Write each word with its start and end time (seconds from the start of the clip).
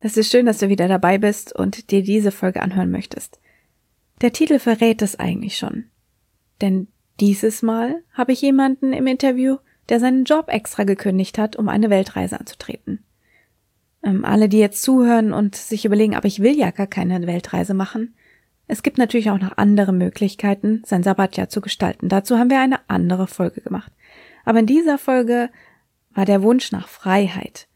Das 0.00 0.16
ist 0.16 0.30
schön, 0.30 0.46
dass 0.46 0.58
du 0.58 0.68
wieder 0.68 0.88
dabei 0.88 1.18
bist 1.18 1.54
und 1.54 1.90
dir 1.90 2.02
diese 2.02 2.30
Folge 2.30 2.62
anhören 2.62 2.90
möchtest. 2.90 3.38
Der 4.22 4.32
Titel 4.32 4.58
verrät 4.58 5.02
es 5.02 5.18
eigentlich 5.18 5.56
schon. 5.56 5.84
Denn 6.60 6.88
dieses 7.20 7.62
Mal 7.62 8.02
habe 8.12 8.32
ich 8.32 8.40
jemanden 8.40 8.92
im 8.92 9.06
Interview, 9.06 9.58
der 9.88 10.00
seinen 10.00 10.24
Job 10.24 10.48
extra 10.48 10.84
gekündigt 10.84 11.38
hat, 11.38 11.56
um 11.56 11.68
eine 11.68 11.90
Weltreise 11.90 12.38
anzutreten. 12.38 13.04
Ähm, 14.02 14.24
alle, 14.24 14.48
die 14.48 14.58
jetzt 14.58 14.82
zuhören 14.82 15.32
und 15.32 15.56
sich 15.56 15.84
überlegen, 15.84 16.14
aber 16.14 16.26
ich 16.26 16.40
will 16.40 16.56
ja 16.56 16.70
gar 16.70 16.86
keine 16.86 17.26
Weltreise 17.26 17.74
machen. 17.74 18.14
Es 18.66 18.82
gibt 18.82 18.98
natürlich 18.98 19.30
auch 19.30 19.40
noch 19.40 19.58
andere 19.58 19.92
Möglichkeiten, 19.92 20.82
sein 20.86 21.02
Sabbatjahr 21.02 21.48
zu 21.48 21.60
gestalten. 21.60 22.08
Dazu 22.08 22.38
haben 22.38 22.50
wir 22.50 22.60
eine 22.60 22.88
andere 22.88 23.26
Folge 23.26 23.60
gemacht. 23.60 23.92
Aber 24.44 24.60
in 24.60 24.66
dieser 24.66 24.96
Folge 24.96 25.50
war 26.12 26.24
der 26.24 26.42
Wunsch 26.42 26.72
nach 26.72 26.88
Freiheit, 26.88 27.66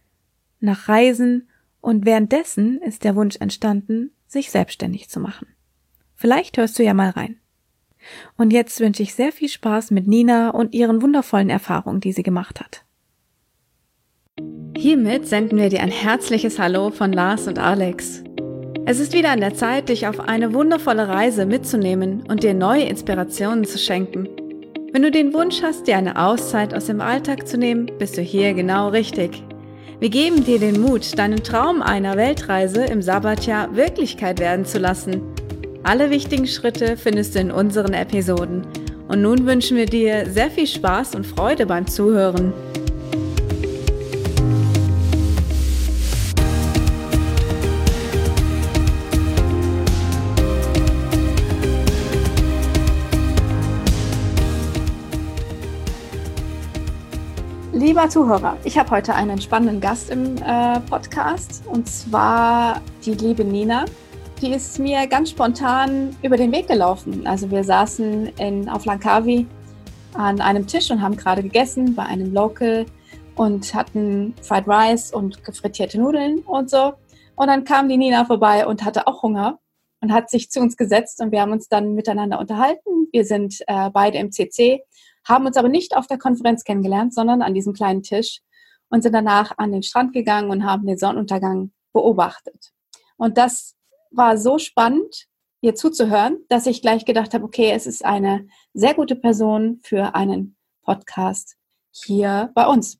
nach 0.60 0.88
Reisen 0.88 1.48
und 1.84 2.06
währenddessen 2.06 2.80
ist 2.80 3.04
der 3.04 3.14
Wunsch 3.14 3.36
entstanden, 3.40 4.10
sich 4.26 4.50
selbstständig 4.50 5.10
zu 5.10 5.20
machen. 5.20 5.48
Vielleicht 6.14 6.56
hörst 6.56 6.78
du 6.78 6.82
ja 6.82 6.94
mal 6.94 7.10
rein. 7.10 7.36
Und 8.36 8.52
jetzt 8.52 8.80
wünsche 8.80 9.02
ich 9.02 9.14
sehr 9.14 9.32
viel 9.32 9.48
Spaß 9.48 9.90
mit 9.90 10.06
Nina 10.06 10.50
und 10.50 10.74
ihren 10.74 11.02
wundervollen 11.02 11.50
Erfahrungen, 11.50 12.00
die 12.00 12.12
sie 12.12 12.22
gemacht 12.22 12.60
hat. 12.60 12.84
Hiermit 14.76 15.26
senden 15.26 15.58
wir 15.58 15.68
dir 15.68 15.82
ein 15.82 15.90
herzliches 15.90 16.58
Hallo 16.58 16.90
von 16.90 17.12
Lars 17.12 17.46
und 17.46 17.58
Alex. 17.58 18.24
Es 18.86 18.98
ist 18.98 19.12
wieder 19.12 19.30
an 19.30 19.40
der 19.40 19.54
Zeit, 19.54 19.90
dich 19.90 20.06
auf 20.06 20.20
eine 20.20 20.54
wundervolle 20.54 21.08
Reise 21.08 21.44
mitzunehmen 21.44 22.24
und 22.28 22.42
dir 22.42 22.54
neue 22.54 22.84
Inspirationen 22.84 23.64
zu 23.64 23.78
schenken. 23.78 24.28
Wenn 24.92 25.02
du 25.02 25.10
den 25.10 25.34
Wunsch 25.34 25.62
hast, 25.62 25.86
dir 25.86 25.98
eine 25.98 26.18
Auszeit 26.18 26.72
aus 26.72 26.86
dem 26.86 27.00
Alltag 27.00 27.46
zu 27.46 27.58
nehmen, 27.58 27.90
bist 27.98 28.16
du 28.16 28.22
hier 28.22 28.54
genau 28.54 28.88
richtig. 28.88 29.42
Wir 30.00 30.10
geben 30.10 30.44
dir 30.44 30.58
den 30.58 30.80
Mut, 30.80 31.16
deinen 31.18 31.42
Traum 31.42 31.80
einer 31.80 32.16
Weltreise 32.16 32.84
im 32.84 33.00
Sabbatjahr 33.00 33.76
Wirklichkeit 33.76 34.40
werden 34.40 34.64
zu 34.64 34.78
lassen. 34.78 35.22
Alle 35.84 36.10
wichtigen 36.10 36.46
Schritte 36.46 36.96
findest 36.96 37.34
du 37.34 37.38
in 37.38 37.52
unseren 37.52 37.94
Episoden. 37.94 38.66
Und 39.06 39.22
nun 39.22 39.46
wünschen 39.46 39.76
wir 39.76 39.86
dir 39.86 40.26
sehr 40.28 40.50
viel 40.50 40.66
Spaß 40.66 41.14
und 41.14 41.26
Freude 41.26 41.66
beim 41.66 41.86
Zuhören. 41.86 42.52
Lieber 57.94 58.08
Zuhörer, 58.08 58.56
ich 58.64 58.76
habe 58.76 58.90
heute 58.90 59.14
einen 59.14 59.40
spannenden 59.40 59.80
Gast 59.80 60.10
im 60.10 60.36
äh, 60.38 60.80
Podcast 60.80 61.62
und 61.68 61.88
zwar 61.88 62.82
die 63.06 63.14
liebe 63.14 63.44
Nina. 63.44 63.84
Die 64.42 64.52
ist 64.52 64.80
mir 64.80 65.06
ganz 65.06 65.30
spontan 65.30 66.16
über 66.20 66.36
den 66.36 66.50
Weg 66.50 66.66
gelaufen. 66.66 67.24
Also 67.24 67.52
wir 67.52 67.62
saßen 67.62 68.32
in, 68.36 68.68
auf 68.68 68.84
Langkawi 68.84 69.46
an 70.14 70.40
einem 70.40 70.66
Tisch 70.66 70.90
und 70.90 71.02
haben 71.02 71.16
gerade 71.16 71.44
gegessen 71.44 71.94
bei 71.94 72.02
einem 72.02 72.34
Local 72.34 72.84
und 73.36 73.72
hatten 73.72 74.34
Fried 74.42 74.66
Rice 74.66 75.12
und 75.12 75.44
gefrittierte 75.44 76.00
Nudeln 76.00 76.40
und 76.40 76.70
so. 76.70 76.94
Und 77.36 77.46
dann 77.46 77.62
kam 77.62 77.88
die 77.88 77.96
Nina 77.96 78.24
vorbei 78.24 78.66
und 78.66 78.84
hatte 78.84 79.06
auch 79.06 79.22
Hunger 79.22 79.60
und 80.00 80.12
hat 80.12 80.30
sich 80.30 80.50
zu 80.50 80.58
uns 80.58 80.76
gesetzt 80.76 81.20
und 81.20 81.30
wir 81.30 81.40
haben 81.40 81.52
uns 81.52 81.68
dann 81.68 81.94
miteinander 81.94 82.40
unterhalten. 82.40 83.06
Wir 83.12 83.24
sind 83.24 83.60
äh, 83.68 83.88
beide 83.90 84.18
im 84.18 84.32
CC 84.32 84.82
haben 85.26 85.46
uns 85.46 85.56
aber 85.56 85.68
nicht 85.68 85.96
auf 85.96 86.06
der 86.06 86.18
Konferenz 86.18 86.64
kennengelernt, 86.64 87.14
sondern 87.14 87.42
an 87.42 87.54
diesem 87.54 87.72
kleinen 87.72 88.02
Tisch 88.02 88.40
und 88.88 89.02
sind 89.02 89.12
danach 89.12 89.52
an 89.56 89.72
den 89.72 89.82
Strand 89.82 90.12
gegangen 90.12 90.50
und 90.50 90.64
haben 90.64 90.86
den 90.86 90.98
Sonnenuntergang 90.98 91.72
beobachtet. 91.92 92.72
Und 93.16 93.38
das 93.38 93.76
war 94.10 94.36
so 94.36 94.58
spannend, 94.58 95.26
ihr 95.60 95.74
zuzuhören, 95.74 96.38
dass 96.48 96.66
ich 96.66 96.82
gleich 96.82 97.04
gedacht 97.04 97.32
habe, 97.32 97.44
okay, 97.44 97.70
es 97.70 97.86
ist 97.86 98.04
eine 98.04 98.46
sehr 98.74 98.94
gute 98.94 99.16
Person 99.16 99.80
für 99.82 100.14
einen 100.14 100.56
Podcast 100.82 101.56
hier 101.90 102.50
bei 102.54 102.66
uns. 102.66 102.98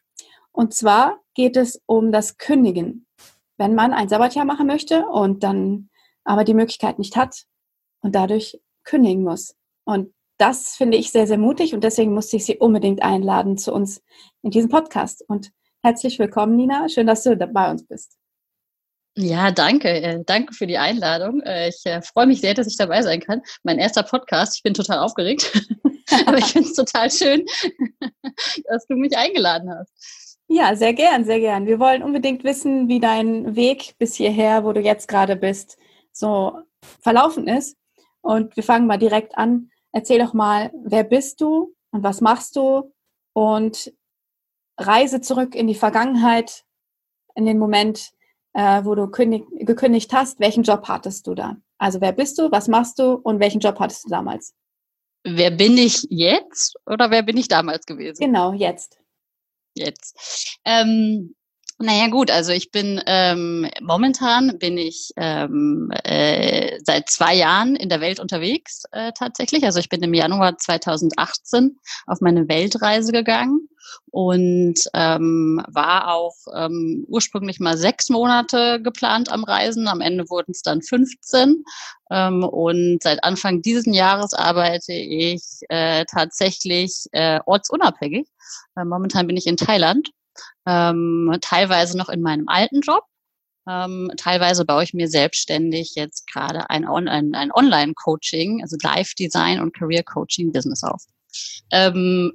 Und 0.50 0.72
zwar 0.72 1.20
geht 1.34 1.56
es 1.56 1.82
um 1.86 2.10
das 2.10 2.38
Kündigen. 2.38 3.06
Wenn 3.58 3.74
man 3.74 3.92
ein 3.92 4.08
Sabbatjahr 4.08 4.44
machen 4.44 4.66
möchte 4.66 5.06
und 5.06 5.42
dann 5.42 5.90
aber 6.24 6.44
die 6.44 6.54
Möglichkeit 6.54 6.98
nicht 6.98 7.16
hat 7.16 7.44
und 8.00 8.14
dadurch 8.14 8.58
kündigen 8.84 9.24
muss. 9.24 9.54
Und 9.84 10.13
das 10.38 10.70
finde 10.76 10.96
ich 10.96 11.10
sehr, 11.10 11.26
sehr 11.26 11.38
mutig 11.38 11.74
und 11.74 11.84
deswegen 11.84 12.12
musste 12.12 12.36
ich 12.36 12.44
Sie 12.44 12.58
unbedingt 12.58 13.02
einladen 13.02 13.56
zu 13.56 13.72
uns 13.72 14.02
in 14.42 14.50
diesem 14.50 14.70
Podcast. 14.70 15.24
Und 15.28 15.50
herzlich 15.82 16.18
willkommen, 16.18 16.56
Nina. 16.56 16.88
Schön, 16.88 17.06
dass 17.06 17.22
du 17.22 17.36
bei 17.36 17.70
uns 17.70 17.86
bist. 17.86 18.16
Ja, 19.16 19.52
danke. 19.52 19.88
Äh, 19.88 20.24
danke 20.26 20.54
für 20.54 20.66
die 20.66 20.78
Einladung. 20.78 21.40
Äh, 21.42 21.68
ich 21.68 21.80
äh, 21.84 22.02
freue 22.02 22.26
mich 22.26 22.40
sehr, 22.40 22.54
dass 22.54 22.66
ich 22.66 22.76
dabei 22.76 23.02
sein 23.02 23.20
kann. 23.20 23.42
Mein 23.62 23.78
erster 23.78 24.02
Podcast. 24.02 24.56
Ich 24.56 24.62
bin 24.64 24.74
total 24.74 24.98
aufgeregt. 24.98 25.52
Aber 26.26 26.38
ich 26.38 26.46
finde 26.46 26.68
es 26.68 26.74
total 26.74 27.10
schön, 27.10 27.46
dass 28.68 28.86
du 28.86 28.96
mich 28.96 29.16
eingeladen 29.16 29.70
hast. 29.70 30.38
Ja, 30.48 30.74
sehr 30.74 30.92
gern, 30.92 31.24
sehr 31.24 31.40
gern. 31.40 31.66
Wir 31.66 31.78
wollen 31.78 32.02
unbedingt 32.02 32.44
wissen, 32.44 32.88
wie 32.88 33.00
dein 33.00 33.56
Weg 33.56 33.94
bis 33.98 34.14
hierher, 34.14 34.64
wo 34.64 34.72
du 34.72 34.80
jetzt 34.80 35.08
gerade 35.08 35.36
bist, 35.36 35.78
so 36.12 36.58
verlaufen 37.00 37.46
ist. 37.46 37.76
Und 38.20 38.56
wir 38.56 38.62
fangen 38.62 38.86
mal 38.86 38.98
direkt 38.98 39.38
an. 39.38 39.70
Erzähl 39.94 40.18
doch 40.18 40.34
mal, 40.34 40.72
wer 40.82 41.04
bist 41.04 41.40
du 41.40 41.72
und 41.92 42.02
was 42.02 42.20
machst 42.20 42.56
du? 42.56 42.92
Und 43.32 43.92
reise 44.76 45.20
zurück 45.20 45.54
in 45.54 45.68
die 45.68 45.76
Vergangenheit, 45.76 46.64
in 47.36 47.46
den 47.46 47.60
Moment, 47.60 48.10
äh, 48.54 48.84
wo 48.84 48.96
du 48.96 49.06
kündig, 49.06 49.44
gekündigt 49.52 50.12
hast. 50.12 50.40
Welchen 50.40 50.64
Job 50.64 50.88
hattest 50.88 51.28
du 51.28 51.34
da? 51.34 51.56
Also 51.78 52.00
wer 52.00 52.10
bist 52.10 52.38
du, 52.38 52.50
was 52.50 52.66
machst 52.66 52.98
du 52.98 53.12
und 53.12 53.38
welchen 53.38 53.60
Job 53.60 53.78
hattest 53.78 54.04
du 54.04 54.08
damals? 54.08 54.52
Wer 55.22 55.52
bin 55.52 55.78
ich 55.78 56.06
jetzt 56.10 56.74
oder 56.86 57.12
wer 57.12 57.22
bin 57.22 57.36
ich 57.36 57.46
damals 57.46 57.86
gewesen? 57.86 58.20
Genau, 58.20 58.52
jetzt. 58.52 58.98
Jetzt. 59.76 60.58
Ähm, 60.64 61.36
naja 61.78 62.06
gut, 62.08 62.30
also 62.30 62.52
ich 62.52 62.70
bin 62.70 63.00
ähm, 63.06 63.68
momentan 63.82 64.58
bin 64.58 64.78
ich 64.78 65.10
ähm, 65.16 65.90
äh, 66.04 66.78
seit 66.84 67.10
zwei 67.10 67.34
Jahren 67.34 67.74
in 67.74 67.88
der 67.88 68.00
Welt 68.00 68.20
unterwegs 68.20 68.84
äh, 68.92 69.12
tatsächlich. 69.12 69.64
Also 69.64 69.80
ich 69.80 69.88
bin 69.88 70.02
im 70.02 70.14
Januar 70.14 70.56
2018 70.56 71.76
auf 72.06 72.20
meine 72.20 72.48
Weltreise 72.48 73.10
gegangen 73.10 73.68
und 74.10 74.76
ähm, 74.94 75.62
war 75.66 76.14
auch 76.14 76.36
ähm, 76.54 77.04
ursprünglich 77.08 77.58
mal 77.58 77.76
sechs 77.76 78.08
Monate 78.08 78.80
geplant 78.80 79.30
am 79.30 79.42
Reisen. 79.42 79.88
Am 79.88 80.00
Ende 80.00 80.30
wurden 80.30 80.52
es 80.52 80.62
dann 80.62 80.80
15. 80.80 81.64
Ähm, 82.10 82.44
und 82.44 83.02
seit 83.02 83.24
Anfang 83.24 83.62
dieses 83.62 83.86
Jahres 83.86 84.32
arbeite 84.32 84.92
ich 84.92 85.42
äh, 85.68 86.04
tatsächlich 86.04 87.06
äh, 87.12 87.40
ortsunabhängig. 87.44 88.28
Äh, 88.76 88.84
momentan 88.84 89.26
bin 89.26 89.36
ich 89.36 89.46
in 89.46 89.56
Thailand 89.56 90.10
ähm, 90.66 91.36
teilweise 91.40 91.96
noch 91.96 92.08
in 92.08 92.20
meinem 92.20 92.48
alten 92.48 92.80
Job. 92.80 93.04
Ähm, 93.68 94.10
teilweise 94.16 94.64
baue 94.64 94.84
ich 94.84 94.92
mir 94.92 95.08
selbstständig 95.08 95.94
jetzt 95.94 96.26
gerade 96.30 96.68
ein, 96.68 96.86
ein, 96.86 97.34
ein 97.34 97.52
Online-Coaching, 97.52 98.60
also 98.62 98.76
Live-Design 98.82 99.60
und 99.60 99.74
Career-Coaching-Business 99.74 100.84
auf. 100.84 101.02
Ähm, 101.70 102.32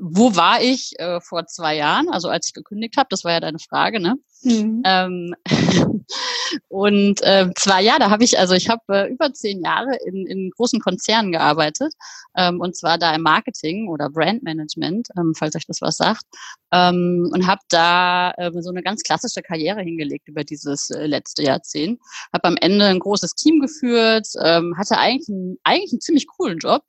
wo 0.00 0.34
war 0.34 0.62
ich 0.62 0.92
äh, 0.98 1.20
vor 1.20 1.46
zwei 1.46 1.76
Jahren, 1.76 2.08
also 2.08 2.28
als 2.28 2.48
ich 2.48 2.54
gekündigt 2.54 2.96
habe? 2.96 3.08
Das 3.10 3.24
war 3.24 3.32
ja 3.32 3.40
deine 3.40 3.58
Frage, 3.58 4.00
ne? 4.00 4.16
Mhm. 4.42 4.82
Ähm, 4.84 5.34
und 6.72 7.20
äh, 7.22 7.50
zwar 7.54 7.80
ja, 7.80 7.98
da 7.98 8.08
habe 8.08 8.24
ich, 8.24 8.38
also 8.38 8.54
ich 8.54 8.70
habe 8.70 8.80
äh, 8.88 9.12
über 9.12 9.30
zehn 9.34 9.62
Jahre 9.62 9.94
in, 10.06 10.26
in 10.26 10.50
großen 10.56 10.80
Konzernen 10.80 11.30
gearbeitet 11.30 11.92
ähm, 12.34 12.60
und 12.60 12.74
zwar 12.74 12.96
da 12.96 13.14
im 13.14 13.20
Marketing 13.20 13.88
oder 13.88 14.08
Brandmanagement, 14.08 15.08
ähm, 15.18 15.34
falls 15.36 15.54
euch 15.54 15.66
das 15.66 15.82
was 15.82 15.98
sagt, 15.98 16.24
ähm, 16.72 17.28
und 17.30 17.46
habe 17.46 17.60
da 17.68 18.30
äh, 18.38 18.50
so 18.62 18.70
eine 18.70 18.82
ganz 18.82 19.02
klassische 19.02 19.42
Karriere 19.42 19.82
hingelegt 19.82 20.28
über 20.28 20.44
dieses 20.44 20.88
äh, 20.88 21.04
letzte 21.04 21.42
Jahrzehnt. 21.42 22.00
Habe 22.32 22.48
am 22.48 22.56
Ende 22.56 22.86
ein 22.86 23.00
großes 23.00 23.34
Team 23.34 23.60
geführt, 23.60 24.28
ähm, 24.42 24.74
hatte 24.78 24.96
eigentlich, 24.96 25.28
ein, 25.28 25.58
eigentlich 25.64 25.92
einen 25.92 26.00
ziemlich 26.00 26.26
coolen 26.26 26.58
Job. 26.58 26.84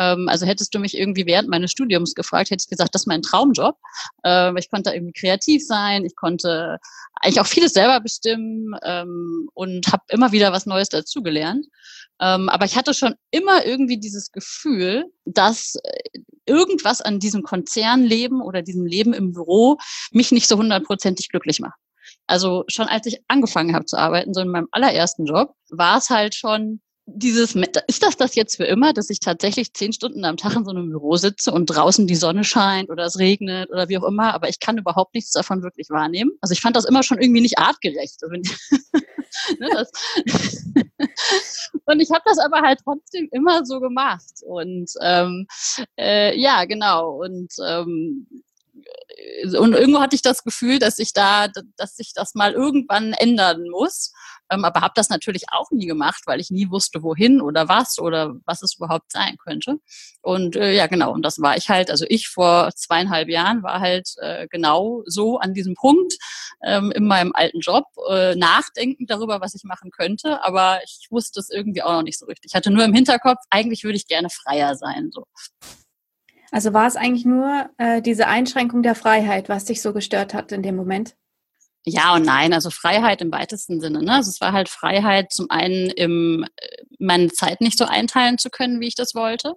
Ähm, 0.00 0.28
also 0.28 0.46
hättest 0.46 0.74
du 0.74 0.80
mich 0.80 0.98
irgendwie 0.98 1.26
während 1.26 1.48
meines 1.48 1.70
Studiums 1.70 2.14
gefragt, 2.14 2.50
hätte 2.50 2.64
ich 2.64 2.70
gesagt, 2.70 2.92
das 2.92 3.02
ist 3.02 3.06
mein 3.06 3.22
Traumjob. 3.22 3.76
Äh, 4.24 4.58
ich 4.58 4.68
konnte 4.68 4.90
irgendwie 4.90 5.12
kreativ 5.12 5.64
sein, 5.64 6.04
ich 6.04 6.16
konnte 6.16 6.78
eigentlich 7.20 7.40
auch 7.40 7.46
vieles 7.46 7.72
selber 7.72 8.00
bestimmen 8.00 8.74
ähm, 8.82 9.27
und 9.54 9.88
habe 9.92 10.02
immer 10.08 10.32
wieder 10.32 10.52
was 10.52 10.66
Neues 10.66 10.88
dazugelernt. 10.88 11.66
Ähm, 12.20 12.48
aber 12.48 12.64
ich 12.64 12.76
hatte 12.76 12.94
schon 12.94 13.14
immer 13.30 13.64
irgendwie 13.64 13.98
dieses 13.98 14.32
Gefühl, 14.32 15.04
dass 15.24 15.76
äh, 15.82 16.20
irgendwas 16.46 17.00
an 17.00 17.18
diesem 17.20 17.42
Konzernleben 17.42 18.40
oder 18.40 18.62
diesem 18.62 18.86
Leben 18.86 19.12
im 19.12 19.32
Büro 19.32 19.78
mich 20.10 20.32
nicht 20.32 20.48
so 20.48 20.56
hundertprozentig 20.56 21.28
glücklich 21.28 21.60
macht. 21.60 21.78
Also 22.26 22.64
schon 22.68 22.88
als 22.88 23.06
ich 23.06 23.22
angefangen 23.28 23.74
habe 23.74 23.84
zu 23.84 23.96
arbeiten, 23.96 24.34
so 24.34 24.40
in 24.40 24.48
meinem 24.48 24.68
allerersten 24.72 25.26
Job, 25.26 25.54
war 25.70 25.98
es 25.98 26.10
halt 26.10 26.34
schon 26.34 26.80
dieses, 27.14 27.54
ist 27.54 28.02
das 28.02 28.16
das 28.16 28.34
jetzt 28.34 28.56
für 28.56 28.64
immer, 28.64 28.92
dass 28.92 29.08
ich 29.08 29.20
tatsächlich 29.20 29.72
zehn 29.72 29.92
Stunden 29.92 30.24
am 30.24 30.36
Tag 30.36 30.54
in 30.56 30.64
so 30.64 30.70
einem 30.70 30.90
Büro 30.90 31.16
sitze 31.16 31.52
und 31.52 31.66
draußen 31.66 32.06
die 32.06 32.16
Sonne 32.16 32.44
scheint 32.44 32.90
oder 32.90 33.04
es 33.04 33.18
regnet 33.18 33.70
oder 33.70 33.88
wie 33.88 33.96
auch 33.98 34.04
immer, 34.04 34.34
aber 34.34 34.48
ich 34.48 34.60
kann 34.60 34.76
überhaupt 34.78 35.14
nichts 35.14 35.32
davon 35.32 35.62
wirklich 35.62 35.88
wahrnehmen. 35.90 36.32
Also 36.40 36.52
ich 36.52 36.60
fand 36.60 36.76
das 36.76 36.84
immer 36.84 37.02
schon 37.02 37.18
irgendwie 37.18 37.40
nicht 37.40 37.58
artgerecht. 37.58 38.22
Also 38.22 38.36
ne, 39.58 39.86
und 41.86 42.00
ich 42.00 42.10
habe 42.10 42.22
das 42.26 42.38
aber 42.38 42.60
halt 42.60 42.80
trotzdem 42.84 43.28
immer 43.32 43.64
so 43.64 43.80
gemacht. 43.80 44.42
Und 44.46 44.90
ähm, 45.00 45.46
äh, 45.98 46.38
ja, 46.38 46.64
genau. 46.66 47.22
Und 47.22 47.52
ähm, 47.66 48.26
und 49.58 49.72
irgendwo 49.74 50.00
hatte 50.00 50.14
ich 50.14 50.22
das 50.22 50.44
Gefühl, 50.44 50.78
dass 50.78 50.98
ich 50.98 51.12
da, 51.12 51.48
dass 51.76 51.98
ich 51.98 52.12
das 52.12 52.34
mal 52.34 52.52
irgendwann 52.52 53.12
ändern 53.12 53.68
muss. 53.70 54.12
Ähm, 54.50 54.64
aber 54.64 54.80
habe 54.80 54.94
das 54.94 55.08
natürlich 55.08 55.44
auch 55.50 55.70
nie 55.70 55.86
gemacht, 55.86 56.22
weil 56.26 56.40
ich 56.40 56.50
nie 56.50 56.70
wusste, 56.70 57.02
wohin 57.02 57.40
oder 57.40 57.68
was 57.68 57.98
oder 57.98 58.34
was 58.44 58.62
es 58.62 58.76
überhaupt 58.76 59.12
sein 59.12 59.36
könnte. 59.38 59.78
Und 60.22 60.56
äh, 60.56 60.72
ja, 60.72 60.86
genau. 60.86 61.12
Und 61.12 61.22
das 61.22 61.40
war 61.40 61.56
ich 61.56 61.68
halt, 61.68 61.90
also 61.90 62.04
ich 62.08 62.28
vor 62.28 62.70
zweieinhalb 62.74 63.28
Jahren 63.28 63.62
war 63.62 63.80
halt 63.80 64.14
äh, 64.18 64.46
genau 64.48 65.02
so 65.06 65.38
an 65.38 65.54
diesem 65.54 65.74
Punkt 65.74 66.14
ähm, 66.64 66.90
in 66.92 67.06
meinem 67.06 67.32
alten 67.34 67.60
Job, 67.60 67.84
äh, 68.10 68.34
nachdenkend 68.34 69.10
darüber, 69.10 69.40
was 69.40 69.54
ich 69.54 69.64
machen 69.64 69.90
könnte. 69.90 70.42
Aber 70.44 70.80
ich 70.84 71.08
wusste 71.10 71.40
es 71.40 71.50
irgendwie 71.50 71.82
auch 71.82 71.92
noch 71.92 72.02
nicht 72.02 72.18
so 72.18 72.26
richtig. 72.26 72.50
Ich 72.50 72.54
hatte 72.54 72.70
nur 72.70 72.84
im 72.84 72.94
Hinterkopf, 72.94 73.40
eigentlich 73.50 73.84
würde 73.84 73.96
ich 73.96 74.06
gerne 74.06 74.28
freier 74.30 74.74
sein. 74.76 75.10
So. 75.12 75.24
Also 76.50 76.72
war 76.72 76.86
es 76.86 76.96
eigentlich 76.96 77.26
nur 77.26 77.68
äh, 77.76 78.00
diese 78.00 78.26
Einschränkung 78.26 78.82
der 78.82 78.94
Freiheit, 78.94 79.48
was 79.48 79.66
dich 79.66 79.82
so 79.82 79.92
gestört 79.92 80.34
hat 80.34 80.52
in 80.52 80.62
dem 80.62 80.76
Moment? 80.76 81.14
Ja 81.84 82.14
und 82.14 82.22
nein, 82.22 82.52
also 82.52 82.70
Freiheit 82.70 83.22
im 83.22 83.32
weitesten 83.32 83.80
Sinne. 83.80 84.02
Ne? 84.02 84.12
Also 84.12 84.30
es 84.30 84.40
war 84.40 84.52
halt 84.52 84.68
Freiheit, 84.68 85.32
zum 85.32 85.50
einen 85.50 85.88
im, 85.90 86.44
äh, 86.56 86.66
meine 86.98 87.28
Zeit 87.28 87.60
nicht 87.60 87.78
so 87.78 87.84
einteilen 87.86 88.38
zu 88.38 88.50
können, 88.50 88.80
wie 88.80 88.88
ich 88.88 88.94
das 88.94 89.14
wollte 89.14 89.54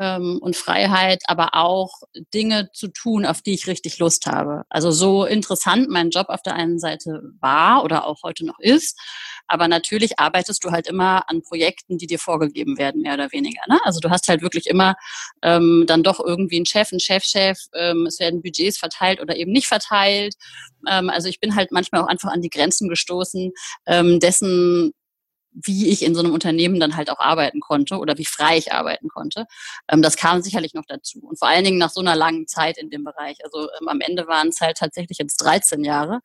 ähm, 0.00 0.38
und 0.40 0.56
Freiheit, 0.56 1.22
aber 1.26 1.50
auch 1.52 2.02
Dinge 2.34 2.70
zu 2.72 2.88
tun, 2.88 3.26
auf 3.26 3.42
die 3.42 3.52
ich 3.52 3.66
richtig 3.66 3.98
Lust 3.98 4.26
habe. 4.26 4.64
Also 4.70 4.90
so 4.90 5.26
interessant 5.26 5.88
mein 5.90 6.10
Job 6.10 6.30
auf 6.30 6.42
der 6.42 6.54
einen 6.54 6.78
Seite 6.78 7.22
war 7.40 7.84
oder 7.84 8.06
auch 8.06 8.22
heute 8.24 8.46
noch 8.46 8.58
ist, 8.58 8.98
aber 9.46 9.68
natürlich 9.68 10.18
arbeitest 10.18 10.64
du 10.64 10.70
halt 10.70 10.88
immer 10.88 11.28
an 11.28 11.42
Projekten, 11.42 11.98
die 11.98 12.06
dir 12.06 12.18
vorgegeben 12.18 12.78
werden, 12.78 13.02
mehr 13.02 13.14
oder 13.14 13.30
weniger. 13.30 13.60
Ne? 13.68 13.78
Also 13.84 14.00
du 14.00 14.08
hast 14.10 14.28
halt 14.28 14.42
wirklich 14.42 14.66
immer 14.66 14.94
ähm, 15.42 15.84
dann 15.86 16.02
doch 16.02 16.18
irgendwie 16.18 16.56
einen 16.56 16.66
Chef, 16.66 16.90
einen 16.92 17.00
Chefchef, 17.00 17.58
ähm, 17.74 18.06
es 18.06 18.18
werden 18.18 18.42
Budgets 18.42 18.78
verteilt 18.78 19.20
oder 19.20 19.36
eben 19.36 19.52
nicht 19.52 19.68
verteilt. 19.68 20.34
Ähm, 20.88 21.10
also 21.10 21.28
ich 21.28 21.40
bin 21.40 21.54
halt 21.54 21.72
manchmal 21.72 22.02
auch 22.02 22.06
einfach 22.06 22.30
an 22.32 22.40
die 22.40 22.48
Grenzen 22.48 22.88
gestoßen, 22.88 23.52
ähm, 23.86 24.18
dessen 24.18 24.92
wie 25.52 25.88
ich 25.88 26.02
in 26.02 26.14
so 26.14 26.20
einem 26.20 26.32
Unternehmen 26.32 26.80
dann 26.80 26.96
halt 26.96 27.10
auch 27.10 27.18
arbeiten 27.18 27.60
konnte 27.60 27.98
oder 27.98 28.18
wie 28.18 28.24
frei 28.24 28.56
ich 28.58 28.72
arbeiten 28.72 29.08
konnte. 29.08 29.46
Ähm, 29.88 30.02
das 30.02 30.16
kam 30.16 30.42
sicherlich 30.42 30.74
noch 30.74 30.86
dazu. 30.86 31.20
Und 31.20 31.38
vor 31.38 31.48
allen 31.48 31.64
Dingen 31.64 31.78
nach 31.78 31.90
so 31.90 32.00
einer 32.00 32.16
langen 32.16 32.46
Zeit 32.46 32.78
in 32.78 32.90
dem 32.90 33.04
Bereich. 33.04 33.38
Also 33.44 33.68
ähm, 33.80 33.88
am 33.88 34.00
Ende 34.00 34.26
waren 34.26 34.48
es 34.48 34.60
halt 34.60 34.78
tatsächlich 34.78 35.18
jetzt 35.18 35.38
13 35.38 35.84
Jahre. 35.84 36.20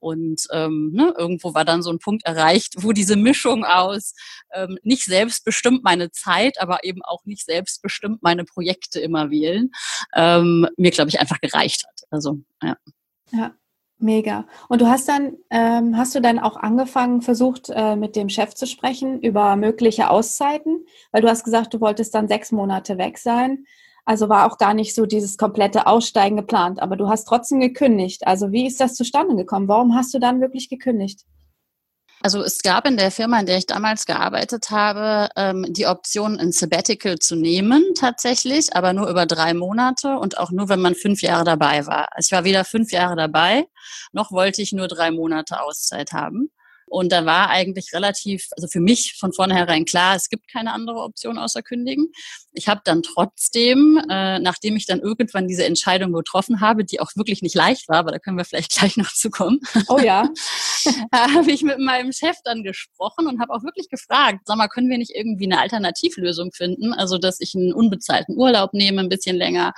Und 0.00 0.46
ähm, 0.50 0.92
ne, 0.94 1.14
irgendwo 1.16 1.52
war 1.52 1.66
dann 1.66 1.82
so 1.82 1.90
ein 1.90 1.98
Punkt 1.98 2.24
erreicht, 2.24 2.76
wo 2.78 2.92
diese 2.92 3.16
Mischung 3.16 3.64
aus 3.64 4.14
ähm, 4.52 4.78
nicht 4.82 5.04
selbstbestimmt 5.04 5.84
meine 5.84 6.10
Zeit, 6.10 6.58
aber 6.58 6.84
eben 6.84 7.02
auch 7.02 7.26
nicht 7.26 7.44
selbstbestimmt 7.44 8.22
meine 8.22 8.44
Projekte 8.44 8.98
immer 8.98 9.30
wählen, 9.30 9.70
ähm, 10.14 10.66
mir, 10.78 10.90
glaube 10.90 11.10
ich, 11.10 11.20
einfach 11.20 11.40
gereicht 11.40 11.84
hat. 11.86 12.00
Also, 12.10 12.40
ja. 12.62 12.76
Ja, 13.32 13.54
Mega. 14.02 14.46
Und 14.68 14.80
du 14.80 14.88
hast 14.88 15.08
dann, 15.08 15.36
ähm, 15.50 15.96
hast 15.96 16.14
du 16.14 16.20
dann 16.20 16.38
auch 16.38 16.56
angefangen, 16.56 17.20
versucht, 17.20 17.68
äh, 17.68 17.96
mit 17.96 18.16
dem 18.16 18.30
Chef 18.30 18.54
zu 18.54 18.66
sprechen 18.66 19.20
über 19.20 19.56
mögliche 19.56 20.08
Auszeiten? 20.08 20.86
Weil 21.12 21.20
du 21.20 21.28
hast 21.28 21.44
gesagt, 21.44 21.74
du 21.74 21.80
wolltest 21.82 22.14
dann 22.14 22.26
sechs 22.26 22.50
Monate 22.50 22.96
weg 22.96 23.18
sein. 23.18 23.66
Also 24.06 24.30
war 24.30 24.50
auch 24.50 24.56
gar 24.56 24.72
nicht 24.72 24.94
so 24.94 25.04
dieses 25.04 25.36
komplette 25.36 25.86
Aussteigen 25.86 26.36
geplant, 26.36 26.80
aber 26.80 26.96
du 26.96 27.08
hast 27.08 27.26
trotzdem 27.26 27.60
gekündigt. 27.60 28.26
Also 28.26 28.52
wie 28.52 28.66
ist 28.66 28.80
das 28.80 28.94
zustande 28.94 29.36
gekommen? 29.36 29.68
Warum 29.68 29.94
hast 29.94 30.14
du 30.14 30.18
dann 30.18 30.40
wirklich 30.40 30.70
gekündigt? 30.70 31.26
Also 32.22 32.42
es 32.42 32.58
gab 32.60 32.86
in 32.86 32.98
der 32.98 33.10
Firma, 33.10 33.40
in 33.40 33.46
der 33.46 33.56
ich 33.56 33.66
damals 33.66 34.04
gearbeitet 34.04 34.70
habe, 34.70 35.28
ähm, 35.36 35.64
die 35.70 35.86
Option, 35.86 36.38
ein 36.38 36.52
Sabbatical 36.52 37.18
zu 37.18 37.34
nehmen 37.34 37.82
tatsächlich, 37.98 38.76
aber 38.76 38.92
nur 38.92 39.08
über 39.08 39.24
drei 39.24 39.54
Monate 39.54 40.18
und 40.18 40.36
auch 40.36 40.50
nur, 40.50 40.68
wenn 40.68 40.80
man 40.80 40.94
fünf 40.94 41.22
Jahre 41.22 41.44
dabei 41.44 41.86
war. 41.86 42.08
Also 42.12 42.28
ich 42.28 42.32
war 42.32 42.44
weder 42.44 42.64
fünf 42.64 42.92
Jahre 42.92 43.16
dabei, 43.16 43.66
noch 44.12 44.32
wollte 44.32 44.60
ich 44.60 44.72
nur 44.72 44.86
drei 44.86 45.10
Monate 45.10 45.62
Auszeit 45.62 46.12
haben. 46.12 46.50
Und 46.90 47.12
da 47.12 47.24
war 47.24 47.50
eigentlich 47.50 47.92
relativ, 47.92 48.48
also 48.56 48.66
für 48.66 48.80
mich 48.80 49.16
von 49.18 49.32
vornherein 49.32 49.84
klar, 49.84 50.16
es 50.16 50.28
gibt 50.28 50.48
keine 50.48 50.72
andere 50.72 50.98
Option 50.98 51.38
außer 51.38 51.62
kündigen. 51.62 52.08
Ich 52.52 52.66
habe 52.66 52.80
dann 52.84 53.02
trotzdem, 53.02 54.02
äh, 54.10 54.40
nachdem 54.40 54.74
ich 54.74 54.86
dann 54.86 54.98
irgendwann 54.98 55.46
diese 55.46 55.64
Entscheidung 55.64 56.12
getroffen 56.12 56.60
habe, 56.60 56.84
die 56.84 56.98
auch 56.98 57.10
wirklich 57.14 57.42
nicht 57.42 57.54
leicht 57.54 57.88
war, 57.88 57.98
aber 57.98 58.10
da 58.10 58.18
können 58.18 58.36
wir 58.36 58.44
vielleicht 58.44 58.72
gleich 58.78 58.96
noch 58.96 59.12
zu 59.12 59.30
kommen. 59.30 59.60
Oh 59.88 59.98
ja. 59.98 60.28
habe 61.14 61.50
ich 61.52 61.62
mit 61.62 61.78
meinem 61.78 62.12
Chef 62.12 62.36
dann 62.44 62.64
gesprochen 62.64 63.26
und 63.28 63.40
habe 63.40 63.52
auch 63.52 63.62
wirklich 63.62 63.88
gefragt, 63.88 64.40
sag 64.46 64.56
mal, 64.56 64.68
können 64.68 64.88
wir 64.88 64.98
nicht 64.98 65.12
irgendwie 65.14 65.44
eine 65.44 65.60
Alternativlösung 65.60 66.52
finden? 66.52 66.92
Also, 66.92 67.18
dass 67.18 67.40
ich 67.40 67.54
einen 67.54 67.72
unbezahlten 67.72 68.36
Urlaub 68.36 68.72
nehme, 68.72 69.00
ein 69.00 69.08
bisschen 69.08 69.36
länger. 69.36 69.72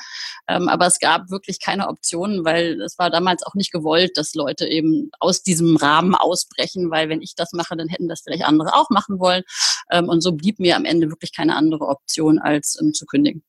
Ähm, 0.49 0.69
aber 0.69 0.87
es 0.87 0.99
gab 0.99 1.31
wirklich 1.31 1.61
keine 1.61 1.89
Optionen, 1.89 2.45
weil 2.45 2.81
es 2.81 2.99
war 2.99 3.11
damals 3.11 3.43
auch 3.43 3.55
nicht 3.55 3.73
gewollt, 3.73 4.17
dass 4.17 4.35
Leute 4.35 4.67
eben 4.67 5.11
aus 5.19 5.43
diesem 5.43 5.77
Rahmen 5.77 6.15
ausbrechen, 6.15 6.91
weil 6.91 7.02
weil 7.03 7.09
wenn 7.09 7.23
ich 7.23 7.35
das 7.35 7.53
mache, 7.53 7.77
dann 7.77 7.89
hätten 7.89 8.09
das 8.09 8.23
vielleicht 8.23 8.45
andere 8.45 8.75
auch 8.75 8.89
machen 8.91 9.19
wollen. 9.19 9.43
Ähm, 9.91 10.09
und 10.09 10.21
so 10.21 10.33
blieb 10.33 10.61
mir 10.61 10.77
am 10.77 10.85
Ende 10.85 11.11
wirklich 11.11 11.35
keine 11.35 11.57
andere 11.57 11.89
Option, 11.89 12.39
als 12.39 12.79
ähm, 12.81 12.95
zu 12.95 13.07
kündigen. 13.07 13.43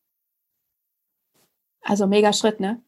Also 1.81 2.07
mega 2.07 2.33
Schritt, 2.33 2.59
ne? 2.59 2.81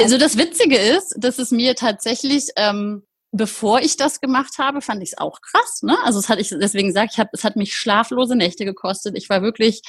Also 0.00 0.18
das 0.18 0.36
Witzige 0.36 0.78
ist, 0.78 1.14
dass 1.18 1.38
es 1.38 1.50
mir 1.50 1.74
tatsächlich 1.74 2.48
ähm, 2.56 3.04
bevor 3.36 3.80
ich 3.80 3.96
das 3.96 4.20
gemacht 4.20 4.58
habe, 4.58 4.80
fand 4.80 5.02
ich 5.02 5.10
es 5.10 5.18
auch 5.18 5.40
krass. 5.40 5.82
Ne? 5.82 5.96
Also 6.04 6.18
es 6.18 6.28
hat 6.28 6.40
ich 6.40 6.50
deswegen 6.50 6.92
sage 6.92 7.10
ich, 7.12 7.18
hab, 7.18 7.28
es 7.32 7.44
hat 7.44 7.56
mich 7.56 7.74
schlaflose 7.74 8.36
Nächte 8.36 8.64
gekostet. 8.64 9.16
Ich 9.16 9.28
war 9.28 9.42
wirklich 9.42 9.82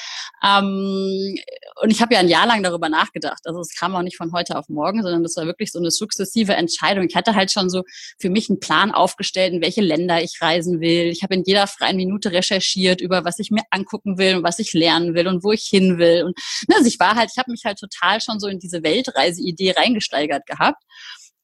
ähm, 0.44 1.36
und 1.82 1.92
ich 1.92 2.02
habe 2.02 2.14
ja 2.14 2.20
ein 2.20 2.28
Jahr 2.28 2.46
lang 2.46 2.64
darüber 2.64 2.90
nachgedacht. 2.90 3.42
Also 3.46 3.60
es 3.60 3.76
kam 3.76 3.96
auch 3.96 4.02
nicht 4.02 4.18
von 4.18 4.32
heute 4.34 4.58
auf 4.58 4.70
morgen, 4.70 5.02
sondern 5.02 5.24
das 5.24 5.36
war 5.38 5.46
wirklich 5.46 5.72
so 5.72 5.80
eine 5.80 5.92
sukzessive 5.92 6.54
Entscheidung. 6.54 7.06
Ich 7.08 7.16
hatte 7.16 7.36
halt 7.36 7.52
schon 7.52 7.70
so 7.70 7.84
für 8.20 8.30
mich 8.30 8.50
einen 8.50 8.60
Plan 8.60 8.92
aufgestellt, 8.92 9.54
in 9.54 9.62
welche 9.62 9.82
Länder 9.82 10.22
ich 10.22 10.42
reisen 10.42 10.80
will. 10.82 11.08
Ich 11.08 11.24
habe 11.24 11.36
in 11.36 11.44
jeder 11.46 11.68
freien 11.68 11.98
Minute 11.98 12.32
recherchiert 12.32 13.02
über 13.02 13.26
was 13.26 13.40
ich 13.40 13.52
mir 13.52 13.64
angucken 13.72 14.18
will 14.18 14.38
und 14.38 14.44
was 14.44 14.60
ich 14.60 14.74
lernen 14.74 15.14
will 15.16 15.28
und 15.28 15.44
wo 15.44 15.52
ich 15.52 15.64
hin 15.64 15.98
will. 15.98 16.24
Und 16.24 16.38
ne, 16.68 16.76
also 16.76 16.88
ich 16.88 17.00
war 17.00 17.16
halt, 17.16 17.30
ich 17.32 17.38
habe 17.38 17.52
mich 17.52 17.64
halt 17.66 17.80
total 17.80 18.22
schon 18.22 18.40
so 18.40 18.48
in 18.48 18.60
diese 18.60 18.84
Weltreise-Idee 18.84 19.72
reingesteigert 19.72 20.46
gehabt 20.46 20.84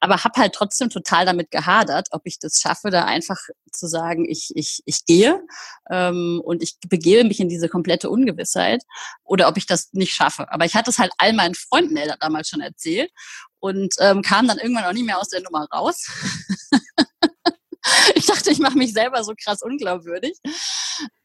aber 0.04 0.22
habe 0.26 0.42
halt 0.42 0.54
trotzdem 0.54 0.90
total 0.90 1.26
damit 1.26 1.50
gehadert, 1.50 2.10
ob 2.12 2.24
ich 2.26 2.38
das 2.38 2.60
schaffe, 2.60 2.90
da 2.90 3.06
einfach 3.06 3.38
zu 3.72 3.88
sagen, 3.88 4.30
ich, 4.30 4.52
ich, 4.54 4.82
ich 4.84 5.06
gehe 5.06 5.42
ähm, 5.90 6.42
und 6.44 6.62
ich 6.62 6.76
begebe 6.90 7.24
mich 7.24 7.40
in 7.40 7.48
diese 7.48 7.70
komplette 7.70 8.10
Ungewissheit 8.10 8.84
oder 9.24 9.48
ob 9.48 9.56
ich 9.56 9.66
das 9.66 9.94
nicht 9.94 10.14
schaffe. 10.14 10.52
Aber 10.52 10.66
ich 10.66 10.76
hatte 10.76 10.90
es 10.90 11.00
halt 11.00 11.14
all 11.20 11.32
meinen 11.32 11.56
Freunden 11.56 11.98
damals 12.20 12.50
schon 12.50 12.60
erzählt 12.60 13.12
und 13.60 13.96
ähm, 14.00 14.22
kam 14.24 14.46
dann 14.46 14.58
irgendwann 14.58 14.84
auch 14.84 14.92
nicht 14.92 15.06
mehr 15.06 15.20
aus 15.20 15.30
der 15.30 15.42
Nummer 15.42 15.70
raus. 15.72 16.06
ich 18.16 18.26
dachte, 18.26 18.52
ich 18.52 18.60
mache 18.60 18.78
mich 18.78 18.94
selber 18.94 19.24
so 19.24 19.34
krass 19.42 19.62
unglaubwürdig, 19.62 20.38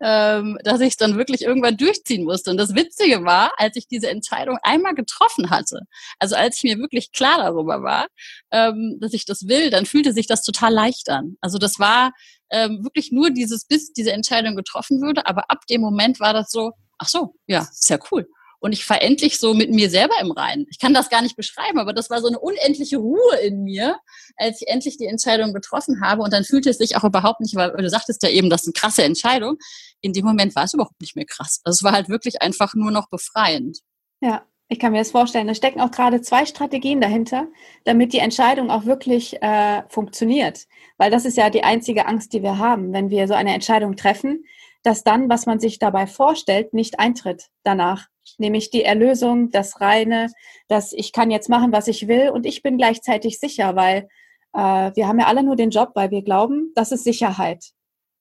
ähm, 0.00 0.58
dass 0.64 0.80
ich 0.80 0.90
es 0.90 0.96
dann 0.96 1.16
wirklich 1.16 1.42
irgendwann 1.42 1.76
durchziehen 1.76 2.24
musste. 2.24 2.50
Und 2.50 2.56
das 2.56 2.74
Witzige 2.74 3.24
war, 3.24 3.52
als 3.56 3.76
ich 3.76 3.88
diese 3.88 4.10
Entscheidung 4.10 4.58
einmal 4.62 4.94
getroffen 4.94 5.50
hatte, 5.50 5.80
also 6.18 6.36
als 6.36 6.58
ich 6.58 6.64
mir 6.64 6.78
wirklich 6.78 7.12
klar 7.12 7.38
darüber 7.38 7.82
war, 7.82 8.06
ähm, 8.50 8.98
dass 9.00 9.12
ich 9.12 9.24
das 9.24 9.48
will, 9.48 9.70
dann 9.70 9.86
fühlte 9.86 10.12
sich 10.12 10.26
das 10.26 10.42
total 10.42 10.72
leicht 10.72 11.08
an. 11.10 11.36
Also 11.40 11.58
das 11.58 11.78
war 11.78 12.12
ähm, 12.50 12.82
wirklich 12.82 13.12
nur 13.12 13.30
dieses, 13.30 13.66
bis 13.66 13.92
diese 13.92 14.12
Entscheidung 14.12 14.56
getroffen 14.56 15.00
würde, 15.00 15.26
aber 15.26 15.50
ab 15.50 15.66
dem 15.68 15.80
Moment 15.80 16.20
war 16.20 16.32
das 16.32 16.50
so, 16.50 16.72
ach 16.98 17.08
so, 17.08 17.34
ja, 17.46 17.62
ist 17.62 17.90
ja 17.90 17.98
cool 18.10 18.26
und 18.60 18.72
ich 18.72 18.88
war 18.88 19.00
endlich 19.00 19.38
so 19.38 19.54
mit 19.54 19.70
mir 19.70 19.88
selber 19.88 20.14
im 20.20 20.32
Reinen. 20.32 20.66
Ich 20.70 20.78
kann 20.78 20.94
das 20.94 21.10
gar 21.10 21.22
nicht 21.22 21.36
beschreiben, 21.36 21.78
aber 21.78 21.92
das 21.92 22.10
war 22.10 22.20
so 22.20 22.28
eine 22.28 22.38
unendliche 22.38 22.96
Ruhe 22.96 23.36
in 23.42 23.62
mir, 23.62 23.98
als 24.36 24.60
ich 24.60 24.68
endlich 24.68 24.96
die 24.98 25.06
Entscheidung 25.06 25.52
getroffen 25.54 26.00
habe. 26.00 26.22
Und 26.22 26.32
dann 26.32 26.44
fühlte 26.44 26.70
es 26.70 26.78
sich 26.78 26.96
auch 26.96 27.04
überhaupt 27.04 27.40
nicht, 27.40 27.54
weil 27.54 27.70
du 27.70 27.88
sagtest 27.88 28.22
ja 28.22 28.28
eben, 28.28 28.50
das 28.50 28.62
ist 28.62 28.68
eine 28.68 28.72
krasse 28.80 29.04
Entscheidung. 29.04 29.58
In 30.00 30.12
dem 30.12 30.24
Moment 30.24 30.56
war 30.56 30.64
es 30.64 30.74
überhaupt 30.74 31.00
nicht 31.00 31.14
mehr 31.14 31.24
krass. 31.24 31.60
Also 31.64 31.76
es 31.76 31.82
war 31.84 31.92
halt 31.92 32.08
wirklich 32.08 32.42
einfach 32.42 32.74
nur 32.74 32.90
noch 32.90 33.08
befreiend. 33.08 33.78
Ja, 34.20 34.44
ich 34.68 34.78
kann 34.80 34.92
mir 34.92 34.98
das 34.98 35.12
vorstellen. 35.12 35.46
Da 35.46 35.54
stecken 35.54 35.80
auch 35.80 35.92
gerade 35.92 36.20
zwei 36.20 36.44
Strategien 36.44 37.00
dahinter, 37.00 37.46
damit 37.84 38.12
die 38.12 38.18
Entscheidung 38.18 38.70
auch 38.70 38.84
wirklich 38.84 39.40
äh, 39.40 39.82
funktioniert. 39.88 40.66
Weil 40.96 41.10
das 41.10 41.24
ist 41.24 41.36
ja 41.36 41.48
die 41.48 41.62
einzige 41.62 42.06
Angst, 42.06 42.32
die 42.32 42.42
wir 42.42 42.58
haben, 42.58 42.92
wenn 42.92 43.08
wir 43.08 43.28
so 43.28 43.34
eine 43.34 43.54
Entscheidung 43.54 43.96
treffen, 43.96 44.44
dass 44.82 45.04
dann, 45.04 45.28
was 45.28 45.46
man 45.46 45.60
sich 45.60 45.78
dabei 45.78 46.06
vorstellt, 46.06 46.74
nicht 46.74 46.98
eintritt 46.98 47.48
danach 47.62 48.08
nämlich 48.38 48.70
die 48.70 48.84
Erlösung, 48.84 49.50
das 49.50 49.80
Reine, 49.80 50.30
dass 50.68 50.92
ich 50.92 51.12
kann 51.12 51.30
jetzt 51.30 51.48
machen, 51.48 51.72
was 51.72 51.88
ich 51.88 52.08
will 52.08 52.30
und 52.30 52.46
ich 52.46 52.62
bin 52.62 52.76
gleichzeitig 52.78 53.38
sicher, 53.38 53.76
weil 53.76 54.08
äh, 54.52 54.90
wir 54.94 55.08
haben 55.08 55.18
ja 55.18 55.26
alle 55.26 55.42
nur 55.42 55.56
den 55.56 55.70
Job, 55.70 55.90
weil 55.94 56.10
wir 56.10 56.22
glauben, 56.22 56.72
das 56.74 56.92
ist 56.92 57.04
Sicherheit. 57.04 57.64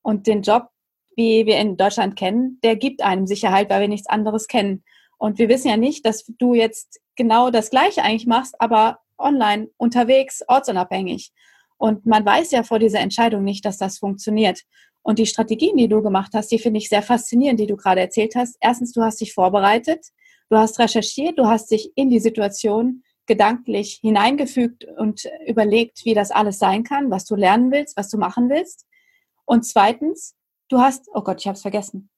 Und 0.01 0.27
den 0.27 0.41
Job 0.41 0.69
wie 1.17 1.47
wir 1.47 1.57
in 1.57 1.75
Deutschland 1.75 2.15
kennen, 2.15 2.59
der 2.63 2.77
gibt 2.77 3.01
einem 3.01 3.27
Sicherheit, 3.27 3.69
weil 3.69 3.81
wir 3.81 3.87
nichts 3.87 4.07
anderes 4.07 4.47
kennen. 4.47 4.83
Und 5.17 5.39
wir 5.39 5.49
wissen 5.49 5.67
ja 5.67 5.75
nicht, 5.75 6.05
dass 6.05 6.25
du 6.37 6.53
jetzt 6.53 7.01
genau 7.15 7.49
das 7.49 7.71
Gleiche 7.71 8.03
eigentlich 8.03 8.27
machst, 8.27 8.55
aber 8.59 8.99
online, 9.17 9.69
unterwegs, 9.77 10.43
ortsunabhängig. 10.47 11.31
Und 11.77 12.05
man 12.05 12.23
weiß 12.23 12.51
ja 12.51 12.61
vor 12.61 12.77
dieser 12.77 12.99
Entscheidung 12.99 13.43
nicht, 13.43 13.65
dass 13.65 13.79
das 13.79 13.97
funktioniert. 13.97 14.61
Und 15.07 15.19
die 15.19 15.25
Strategien, 15.25 15.77
die 15.77 15.87
du 15.87 16.01
gemacht 16.01 16.33
hast, 16.33 16.51
die 16.51 16.59
finde 16.59 16.79
ich 16.79 16.89
sehr 16.89 17.01
faszinierend, 17.01 17.61
die 17.61 17.65
du 17.65 17.77
gerade 17.77 18.01
erzählt 18.01 18.35
hast. 18.35 18.57
Erstens, 18.59 18.91
du 18.91 19.01
hast 19.01 19.21
dich 19.21 19.33
vorbereitet, 19.33 20.05
du 20.49 20.57
hast 20.57 20.79
recherchiert, 20.79 21.39
du 21.39 21.45
hast 21.45 21.71
dich 21.71 21.93
in 21.95 22.09
die 22.09 22.19
Situation 22.19 23.03
gedanklich 23.25 23.99
hineingefügt 24.01 24.83
und 24.83 25.23
überlegt, 25.47 26.03
wie 26.03 26.13
das 26.13 26.31
alles 26.31 26.59
sein 26.59 26.83
kann, 26.83 27.09
was 27.09 27.23
du 27.23 27.35
lernen 27.35 27.71
willst, 27.71 27.95
was 27.95 28.09
du 28.09 28.17
machen 28.17 28.49
willst. 28.49 28.85
Und 29.45 29.65
zweitens, 29.65 30.35
du 30.67 30.79
hast, 30.79 31.07
oh 31.13 31.21
Gott, 31.21 31.39
ich 31.39 31.47
habe 31.47 31.55
es 31.55 31.61
vergessen. 31.61 32.09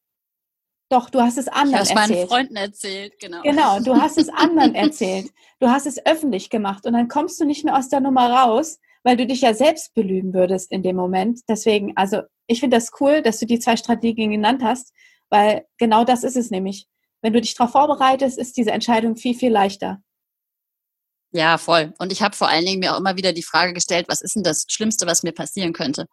Doch, 0.90 1.12
du 1.12 1.22
hast 1.22 1.38
es 1.38 1.48
anderen 1.48 1.84
ich 1.84 1.92
erzählt. 1.92 2.10
meinen 2.10 2.28
Freunden 2.28 2.56
erzählt, 2.56 3.20
genau. 3.20 3.44
Genau, 3.44 3.80
du 3.82 4.02
hast 4.02 4.18
es 4.18 4.30
anderen 4.34 4.74
erzählt. 4.74 5.30
Du 5.60 5.70
hast 5.70 5.86
es 5.86 6.04
öffentlich 6.08 6.50
gemacht 6.50 6.88
und 6.88 6.94
dann 6.94 7.08
kommst 7.08 7.40
du 7.40 7.46
nicht 7.46 7.64
mehr 7.64 7.78
aus 7.78 7.90
der 7.90 8.00
Nummer 8.00 8.32
raus, 8.32 8.80
weil 9.04 9.18
du 9.18 9.26
dich 9.26 9.42
ja 9.42 9.54
selbst 9.54 9.94
belügen 9.94 10.34
würdest 10.34 10.72
in 10.72 10.84
dem 10.84 10.96
Moment. 10.96 11.42
Deswegen, 11.48 11.96
also 11.96 12.22
ich 12.48 12.60
finde 12.60 12.78
das 12.78 12.92
cool, 13.00 13.22
dass 13.22 13.40
du 13.40 13.46
die 13.46 13.60
zwei 13.60 13.78
Strategien 13.78 14.32
genannt 14.32 14.62
hast, 14.64 14.94
weil 15.30 15.66
genau 15.78 16.04
das 16.04 16.24
ist 16.24 16.38
es 16.38 16.52
nämlich. 16.52 16.88
Wenn 17.22 17.34
du 17.34 17.42
dich 17.42 17.56
darauf 17.56 17.72
vorbereitest, 17.72 18.38
ist 18.38 18.58
diese 18.58 18.72
Entscheidung 18.72 19.16
viel, 19.16 19.36
viel 19.36 19.52
leichter. 19.52 20.02
Ja, 21.32 21.58
voll. 21.58 21.94
Und 22.00 22.12
ich 22.12 22.22
habe 22.22 22.36
vor 22.36 22.48
allen 22.48 22.66
Dingen 22.66 22.80
mir 22.80 22.94
auch 22.94 23.00
immer 23.00 23.16
wieder 23.16 23.34
die 23.34 23.44
Frage 23.44 23.74
gestellt, 23.74 24.08
was 24.10 24.22
ist 24.22 24.36
denn 24.36 24.44
das 24.44 24.66
Schlimmste, 24.68 25.06
was 25.06 25.22
mir 25.22 25.32
passieren 25.32 25.74
könnte? 25.74 26.08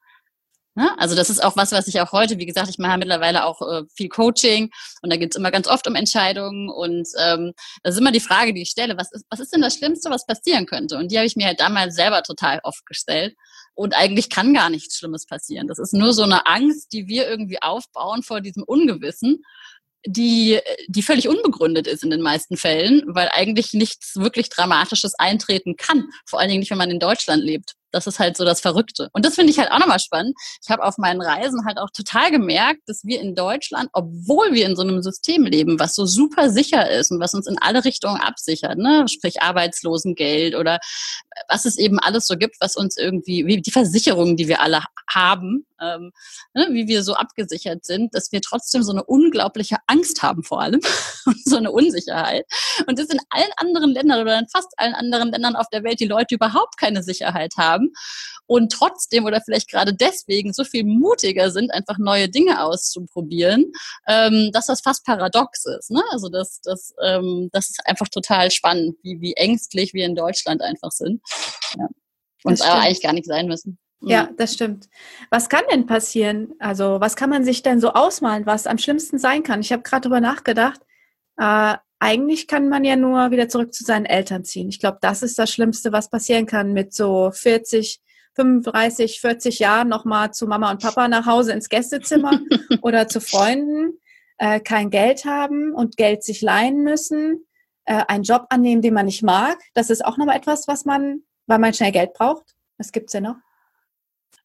Ne? 0.76 0.90
Also 0.99 1.16
das 1.16 1.30
ist 1.30 1.42
auch 1.42 1.56
was, 1.56 1.73
was 1.73 1.88
ich 1.88 2.00
auch 2.00 2.12
heute, 2.12 2.38
wie 2.38 2.45
gesagt, 2.45 2.68
ich 2.68 2.78
mache 2.78 2.99
mittlerweile 2.99 3.47
auch 3.47 3.62
äh, 3.62 3.85
viel 3.95 4.11
Coaching 4.11 4.71
und 5.00 5.11
da 5.11 5.16
geht 5.16 5.30
es 5.30 5.37
immer 5.37 5.50
ganz 5.50 5.66
oft 5.66 5.88
um 5.88 5.95
Entscheidungen 5.95 6.68
und 6.68 7.09
ähm, 7.18 7.52
das 7.83 7.95
ist 7.95 8.00
immer 8.00 8.12
die 8.12 8.21
Frage, 8.21 8.52
die 8.52 8.62
ich 8.62 8.68
stelle, 8.68 8.99
was 8.99 9.11
ist, 9.11 9.25
was 9.30 9.40
ist 9.40 9.54
denn 9.54 9.62
das 9.62 9.75
Schlimmste, 9.75 10.11
was 10.11 10.26
passieren 10.26 10.66
könnte? 10.66 10.99
Und 10.99 11.11
die 11.11 11.16
habe 11.16 11.26
ich 11.26 11.35
mir 11.35 11.47
halt 11.47 11.61
damals 11.61 11.97
selber 11.97 12.23
total 12.23 12.61
oft 12.62 12.85
gestellt. 12.85 13.35
Und 13.75 13.95
eigentlich 13.95 14.30
kann 14.30 14.54
gar 14.54 14.71
nichts 14.71 14.97
Schlimmes 14.97 15.26
passieren. 15.26 15.66
Das 15.66 15.78
ist 15.78 15.92
nur 15.92 16.14
so 16.14 16.23
eine 16.23 16.47
Angst, 16.47 16.92
die 16.92 17.09
wir 17.09 17.28
irgendwie 17.28 17.61
aufbauen 17.61 18.23
vor 18.23 18.40
diesem 18.40 18.62
Ungewissen 18.62 19.42
die, 20.06 20.61
die 20.88 21.02
völlig 21.02 21.28
unbegründet 21.28 21.87
ist 21.87 22.04
in 22.04 22.11
den 22.11 22.23
meisten 22.23 22.56
Fällen, 22.56 23.02
weil 23.06 23.28
eigentlich 23.33 23.73
nichts 23.73 24.16
wirklich 24.16 24.49
Dramatisches 24.49 25.14
eintreten 25.14 25.76
kann. 25.76 26.09
Vor 26.25 26.38
allen 26.38 26.49
Dingen 26.49 26.61
nicht, 26.61 26.71
wenn 26.71 26.78
man 26.78 26.90
in 26.90 27.00
Deutschland 27.00 27.42
lebt. 27.42 27.75
Das 27.97 28.07
ist 28.07 28.19
halt 28.19 28.37
so 28.37 28.45
das 28.45 28.61
Verrückte. 28.61 29.09
Und 29.15 29.25
das 29.25 29.37
finde 29.37 29.50
ich 29.50 29.59
halt 29.59 29.71
auch 29.73 29.79
nochmal 29.79 29.99
spannend. 29.99 30.37
Ich 30.62 30.69
habe 30.69 30.85
auf 30.85 30.99
meinen 30.99 31.23
Reisen 31.23 31.65
halt 31.65 31.79
auch 31.79 31.88
total 31.91 32.31
gemerkt, 32.31 32.83
dass 32.87 33.05
wir 33.05 33.23
in 33.23 33.35
Deutschland, 33.35 33.88
obwohl 33.95 34.53
wir 34.53 34.67
in 34.67 34.76
so 34.76 34.83
einem 34.83 35.00
System 35.03 35.47
leben, 35.47 35.81
was 35.81 35.95
so 35.95 36.05
super 36.05 36.50
sicher 36.50 36.91
ist 36.91 37.11
und 37.11 37.21
was 37.21 37.33
uns 37.33 37.47
in 37.47 37.57
alle 37.59 37.87
Richtungen 37.87 38.21
absichert, 38.21 38.76
ne? 38.76 39.07
sprich 39.09 39.41
Arbeitslosengeld 39.41 40.55
oder 40.55 40.79
was 41.49 41.65
es 41.65 41.79
eben 41.79 41.99
alles 41.99 42.26
so 42.26 42.37
gibt, 42.37 42.57
was 42.61 42.76
uns 42.76 42.99
irgendwie, 42.99 43.47
wie 43.47 43.62
die 43.62 43.71
Versicherungen, 43.71 44.37
die 44.37 44.49
wir 44.49 44.61
alle 44.61 44.83
haben, 45.09 45.67
ähm, 45.81 46.12
ne? 46.53 46.69
wie 46.73 46.87
wir 46.88 47.03
so 47.03 47.15
abgesichert 47.15 47.87
sind, 47.87 48.15
dass 48.15 48.31
wir 48.33 48.43
trotzdem 48.43 48.83
so 48.83 48.93
eine 48.93 49.05
unglaubliche 49.05 49.76
Angst 49.87 50.23
haben 50.23 50.43
vor 50.43 50.61
allem 50.61 50.81
und 51.26 51.45
so 51.45 51.57
eine 51.57 51.73
Unsicherheit. 51.73 52.45
Und 52.87 52.99
das 52.99 53.07
in 53.07 53.21
allen 53.31 53.50
anderen 53.57 53.91
Ländern 53.91 54.21
oder 54.21 54.38
in 54.38 54.49
fast 54.49 54.69
allen 54.76 54.95
anderen 54.95 55.31
Ländern 55.31 55.57
auf 55.57 55.69
der 55.73 55.83
Welt 55.83 56.00
die 56.00 56.07
Leute 56.07 56.35
überhaupt 56.35 56.76
keine 56.76 57.03
Sicherheit 57.03 57.55
haben 57.57 57.86
haben 57.87 57.93
und 58.47 58.73
trotzdem 58.73 59.25
oder 59.25 59.40
vielleicht 59.40 59.71
gerade 59.71 59.95
deswegen 59.95 60.52
so 60.52 60.64
viel 60.64 60.85
mutiger 60.85 61.50
sind, 61.50 61.73
einfach 61.73 61.99
neue 61.99 62.28
Dinge 62.28 62.62
auszuprobieren, 62.62 63.73
ähm, 64.07 64.50
dass 64.52 64.66
das 64.66 64.81
fast 64.81 65.05
paradox 65.05 65.64
ist. 65.64 65.90
Ne? 65.90 66.02
Also 66.11 66.28
das, 66.28 66.61
das, 66.62 66.95
ähm, 67.02 67.49
das 67.52 67.71
ist 67.71 67.81
einfach 67.87 68.09
total 68.09 68.50
spannend, 68.50 68.97
wie, 69.02 69.21
wie 69.21 69.35
ängstlich 69.35 69.95
wir 69.95 70.05
in 70.05 70.14
Deutschland 70.14 70.62
einfach 70.62 70.90
sind. 70.90 71.21
Ja. 71.76 71.88
Und 72.45 72.62
aber 72.62 72.81
eigentlich 72.81 73.02
gar 73.02 73.12
nicht 73.12 73.26
sein 73.26 73.49
müssen. 73.49 73.78
Ja, 74.02 74.28
das 74.37 74.52
stimmt. 74.52 74.88
Was 75.31 75.49
kann 75.49 75.62
denn 75.73 75.87
passieren? 75.87 76.52
Also, 76.61 77.00
was 77.00 77.16
kann 77.16 77.31
man 77.31 77.45
sich 77.45 77.62
denn 77.62 77.81
so 77.81 77.93
ausmalen, 77.93 78.47
was 78.47 78.66
am 78.66 78.78
schlimmsten 78.78 79.19
sein 79.19 79.43
kann? 79.43 79.61
Ich 79.61 79.73
habe 79.73 79.83
gerade 79.83 80.02
darüber 80.02 80.21
nachgedacht. 80.21 80.81
Äh, 81.38 81.76
eigentlich 81.99 82.47
kann 82.47 82.69
man 82.69 82.85
ja 82.85 82.97
nur 82.97 83.31
wieder 83.31 83.49
zurück 83.49 83.73
zu 83.73 83.85
seinen 83.85 84.05
Eltern 84.05 84.45
ziehen. 84.45 84.69
Ich 84.69 84.81
glaube, 84.81 84.99
das 85.00 85.23
ist 85.23 85.38
das 85.38 85.50
Schlimmste, 85.50 85.93
was 85.93 86.11
passieren 86.11 86.47
kann 86.47 86.73
mit 86.73 86.93
so 86.93 87.31
40, 87.33 88.00
35, 88.35 89.21
40 89.21 89.59
Jahren 89.59 89.88
nochmal 89.88 90.33
zu 90.33 90.47
Mama 90.47 90.71
und 90.71 90.83
Papa 90.83 91.09
nach 91.09 91.26
Hause 91.26 91.53
ins 91.53 91.69
Gästezimmer 91.69 92.41
oder 92.83 93.09
zu 93.09 93.21
Freunden, 93.21 93.99
äh, 94.38 94.61
kein 94.61 94.91
Geld 94.91 95.25
haben 95.25 95.73
und 95.73 95.97
Geld 95.97 96.23
sich 96.23 96.43
leihen 96.43 96.83
müssen, 96.83 97.47
äh, 97.87 98.03
einen 98.09 98.25
Job 98.25 98.47
annehmen, 98.50 98.83
den 98.83 98.95
man 98.95 99.07
nicht 99.07 99.23
mag. 99.23 99.59
Das 99.73 99.88
ist 99.88 100.05
auch 100.05 100.19
nochmal 100.19 100.37
etwas, 100.37 100.69
was 100.69 100.85
man, 100.85 101.23
weil 101.47 101.59
man 101.59 101.73
schnell 101.73 101.93
Geld 101.93 102.12
braucht. 102.12 102.55
Was 102.76 102.93
gibt's 102.93 103.15
ja 103.15 103.21
noch? 103.21 103.37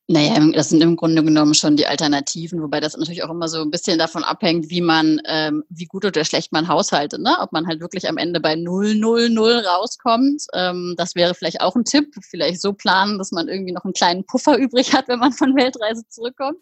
Naja, 0.08 0.36
das 0.53 0.70
sind 0.70 0.81
im 0.81 0.98
Grunde 0.98 1.24
genommen 1.24 1.53
schon 1.53 1.77
die 1.77 1.88
Alternativen, 1.88 2.62
wobei 2.62 2.81
das 2.81 2.98
natürlich 2.98 3.24
auch 3.24 3.29
immer 3.29 3.48
so 3.48 3.62
ein 3.62 3.72
bisschen 3.72 3.98
davon 3.98 4.24
abhängt, 4.25 4.70
wie 4.70 4.81
man, 4.81 5.22
ähm, 5.25 5.63
wie 5.70 5.86
gut 5.86 6.03
oder 6.03 6.25
schlecht 6.25 6.51
man 6.51 6.67
haushaltet, 6.67 7.22
ne? 7.22 7.38
Ob 7.39 7.53
man 7.53 7.65
halt 7.65 7.79
wirklich 7.79 8.10
am 8.10 8.17
Ende 8.17 8.41
bei 8.41 8.55
0, 8.55 8.96
0, 8.96 9.29
0 9.29 9.60
rauskommt. 9.60 10.43
Ähm, 10.53 10.96
das 10.98 11.15
wäre 11.15 11.34
vielleicht 11.34 11.62
auch 11.62 11.75
ein 11.75 11.86
Tipp. 11.86 12.13
Vielleicht 12.29 12.62
so 12.62 12.74
planen, 12.74 13.20
dass 13.20 13.31
man 13.31 13.48
irgendwie 13.48 13.72
noch 13.72 13.86
einen 13.86 13.93
kleinen 13.93 14.25
Puffer 14.25 14.58
übrig 14.60 14.93
hat, 14.93 15.08
wenn 15.08 15.20
man 15.20 15.31
von 15.31 15.55
Weltreise 15.55 16.03
zurückkommt. 16.10 16.58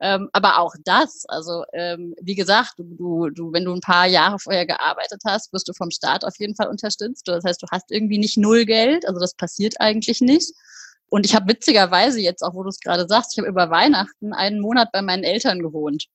Ähm, 0.00 0.28
aber 0.32 0.58
auch 0.58 0.74
das, 0.84 1.24
also 1.28 1.64
ähm, 1.72 2.14
wie 2.20 2.34
gesagt, 2.34 2.74
du, 2.76 2.84
du, 2.84 3.30
du, 3.30 3.52
wenn 3.52 3.64
du 3.64 3.72
ein 3.72 3.80
paar 3.80 4.06
Jahre 4.06 4.38
vorher 4.38 4.66
gearbeitet 4.66 5.22
hast, 5.24 5.52
wirst 5.52 5.68
du 5.68 5.72
vom 5.72 5.90
Staat 5.90 6.24
auf 6.24 6.34
jeden 6.38 6.56
Fall 6.56 6.68
unterstützt. 6.68 7.26
Das 7.26 7.44
heißt, 7.44 7.62
du 7.62 7.66
hast 7.70 7.90
irgendwie 7.90 8.18
nicht 8.18 8.36
null 8.36 8.66
Geld, 8.66 9.06
also 9.06 9.18
das 9.18 9.34
passiert 9.34 9.80
eigentlich 9.80 10.20
nicht. 10.20 10.52
Und 11.12 11.26
ich 11.26 11.34
habe 11.34 11.52
witzigerweise 11.52 12.22
jetzt 12.22 12.40
auch, 12.40 12.54
wo 12.54 12.62
du 12.62 12.70
es 12.70 12.80
gerade 12.80 13.06
sagst, 13.06 13.34
ich 13.34 13.38
habe 13.38 13.50
über 13.50 13.68
Weihnachten 13.68 14.32
einen 14.32 14.60
Monat 14.60 14.92
bei 14.92 15.02
meinen 15.02 15.24
Eltern 15.24 15.58
gewohnt. 15.58 16.06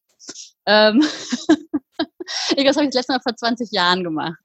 Ähm 0.65 1.03
das 2.65 2.75
habe 2.75 2.85
ich 2.85 2.91
das 2.91 2.95
letzte 2.95 3.13
Mal 3.13 3.21
vor 3.21 3.35
20 3.35 3.71
Jahren 3.71 4.03
gemacht. 4.03 4.37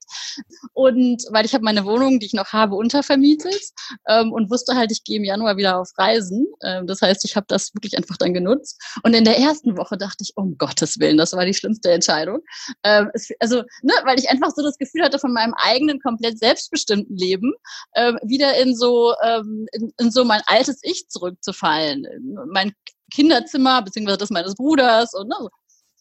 Und 0.72 1.22
weil 1.30 1.44
ich 1.44 1.54
habe 1.54 1.64
meine 1.64 1.84
Wohnung, 1.84 2.18
die 2.18 2.26
ich 2.26 2.32
noch 2.32 2.52
habe, 2.52 2.74
untervermietet 2.74 3.60
ähm, 4.08 4.32
und 4.32 4.50
wusste 4.50 4.74
halt, 4.74 4.92
ich 4.92 5.04
gehe 5.04 5.18
im 5.18 5.24
Januar 5.24 5.56
wieder 5.56 5.78
auf 5.78 5.90
Reisen. 5.96 6.46
Ähm, 6.62 6.86
das 6.86 7.02
heißt, 7.02 7.24
ich 7.24 7.36
habe 7.36 7.46
das 7.48 7.74
wirklich 7.74 7.96
einfach 7.96 8.16
dann 8.16 8.34
genutzt. 8.34 8.80
Und 9.02 9.14
in 9.14 9.24
der 9.24 9.38
ersten 9.38 9.76
Woche 9.76 9.96
dachte 9.96 10.22
ich, 10.22 10.32
um 10.36 10.56
Gottes 10.58 10.98
Willen, 10.98 11.16
das 11.16 11.32
war 11.32 11.44
die 11.44 11.54
schlimmste 11.54 11.90
Entscheidung. 11.90 12.40
Ähm, 12.84 13.10
also, 13.40 13.62
ne, 13.82 13.92
weil 14.04 14.18
ich 14.18 14.28
einfach 14.28 14.50
so 14.54 14.62
das 14.62 14.78
Gefühl 14.78 15.02
hatte, 15.02 15.18
von 15.18 15.32
meinem 15.32 15.54
eigenen 15.56 16.00
komplett 16.00 16.38
selbstbestimmten 16.38 17.16
Leben 17.16 17.52
ähm, 17.94 18.18
wieder 18.22 18.56
in 18.58 18.76
so 18.76 19.14
ähm, 19.22 19.66
in, 19.72 19.92
in 19.98 20.10
so 20.10 20.24
mein 20.24 20.42
altes 20.46 20.80
Ich 20.82 21.08
zurückzufallen. 21.08 22.06
Mein 22.50 22.72
Kinderzimmer, 23.12 23.82
beziehungsweise 23.82 24.18
das 24.18 24.30
meines 24.30 24.54
Bruders 24.54 25.14
und 25.14 25.28
ne, 25.28 25.36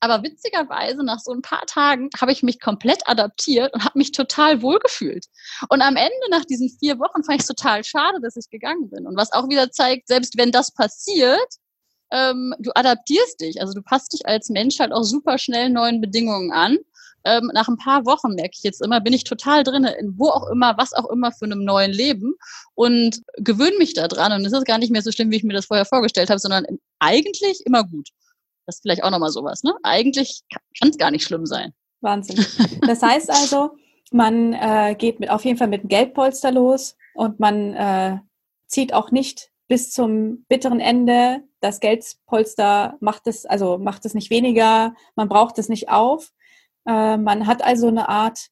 aber 0.01 0.23
witzigerweise, 0.23 1.03
nach 1.03 1.19
so 1.19 1.31
ein 1.31 1.43
paar 1.43 1.65
Tagen 1.67 2.09
habe 2.19 2.31
ich 2.31 2.41
mich 2.41 2.59
komplett 2.59 3.07
adaptiert 3.07 3.73
und 3.73 3.85
habe 3.85 3.99
mich 3.99 4.11
total 4.11 4.61
wohlgefühlt. 4.61 5.27
Und 5.69 5.81
am 5.81 5.95
Ende, 5.95 6.11
nach 6.31 6.43
diesen 6.43 6.69
vier 6.69 6.99
Wochen, 6.99 7.23
fand 7.23 7.35
ich 7.35 7.41
es 7.41 7.47
total 7.47 7.83
schade, 7.83 8.19
dass 8.19 8.35
ich 8.35 8.49
gegangen 8.49 8.89
bin. 8.89 9.05
Und 9.05 9.15
was 9.15 9.31
auch 9.31 9.47
wieder 9.47 9.71
zeigt, 9.71 10.07
selbst 10.07 10.37
wenn 10.37 10.51
das 10.51 10.73
passiert, 10.73 11.47
ähm, 12.11 12.53
du 12.59 12.71
adaptierst 12.73 13.39
dich. 13.41 13.61
Also 13.61 13.73
du 13.73 13.83
passt 13.83 14.13
dich 14.13 14.25
als 14.25 14.49
Mensch 14.49 14.79
halt 14.79 14.91
auch 14.91 15.03
super 15.03 15.37
schnell 15.37 15.69
neuen 15.69 16.01
Bedingungen 16.01 16.51
an. 16.51 16.77
Ähm, 17.23 17.51
nach 17.53 17.67
ein 17.67 17.77
paar 17.77 18.05
Wochen 18.07 18.33
merke 18.33 18.55
ich 18.57 18.63
jetzt 18.63 18.81
immer, 18.81 18.99
bin 18.99 19.13
ich 19.13 19.23
total 19.23 19.63
drin, 19.63 19.83
in 19.83 20.17
wo 20.17 20.29
auch 20.29 20.49
immer, 20.49 20.75
was 20.79 20.93
auch 20.93 21.07
immer 21.11 21.31
für 21.31 21.45
einem 21.45 21.63
neuen 21.63 21.91
Leben 21.91 22.33
und 22.73 23.21
gewöhne 23.37 23.77
mich 23.77 23.93
da 23.93 24.07
dran. 24.07 24.31
Und 24.31 24.45
es 24.45 24.53
ist 24.53 24.65
gar 24.65 24.79
nicht 24.79 24.91
mehr 24.91 25.03
so 25.03 25.11
schlimm, 25.11 25.29
wie 25.29 25.35
ich 25.35 25.43
mir 25.43 25.53
das 25.53 25.67
vorher 25.67 25.85
vorgestellt 25.85 26.31
habe, 26.31 26.39
sondern 26.39 26.65
eigentlich 26.97 27.61
immer 27.65 27.83
gut. 27.83 28.09
Das 28.71 28.77
ist 28.77 28.83
vielleicht 28.83 29.03
auch 29.03 29.11
nochmal 29.11 29.31
sowas, 29.31 29.63
ne? 29.63 29.75
Eigentlich 29.83 30.43
kann 30.79 30.89
es 30.89 30.97
gar 30.97 31.11
nicht 31.11 31.25
schlimm 31.25 31.45
sein. 31.45 31.73
Wahnsinn. 31.99 32.45
Das 32.87 33.01
heißt 33.01 33.29
also, 33.29 33.71
man 34.11 34.53
äh, 34.53 34.95
geht 34.97 35.19
mit, 35.19 35.29
auf 35.29 35.43
jeden 35.43 35.57
Fall 35.57 35.67
mit 35.67 35.81
einem 35.81 35.89
Geldpolster 35.89 36.53
los 36.53 36.95
und 37.13 37.41
man 37.41 37.73
äh, 37.73 38.19
zieht 38.67 38.93
auch 38.93 39.11
nicht 39.11 39.51
bis 39.67 39.91
zum 39.91 40.45
bitteren 40.47 40.79
Ende. 40.79 41.43
Das 41.59 41.81
Geldpolster 41.81 42.95
macht 43.01 43.27
es, 43.27 43.45
also 43.45 43.77
macht 43.77 44.05
es 44.05 44.13
nicht 44.13 44.29
weniger, 44.29 44.95
man 45.15 45.27
braucht 45.27 45.59
es 45.59 45.67
nicht 45.67 45.89
auf. 45.89 46.31
Äh, 46.87 47.17
man 47.17 47.47
hat 47.47 47.61
also 47.63 47.89
eine 47.89 48.07
Art 48.07 48.47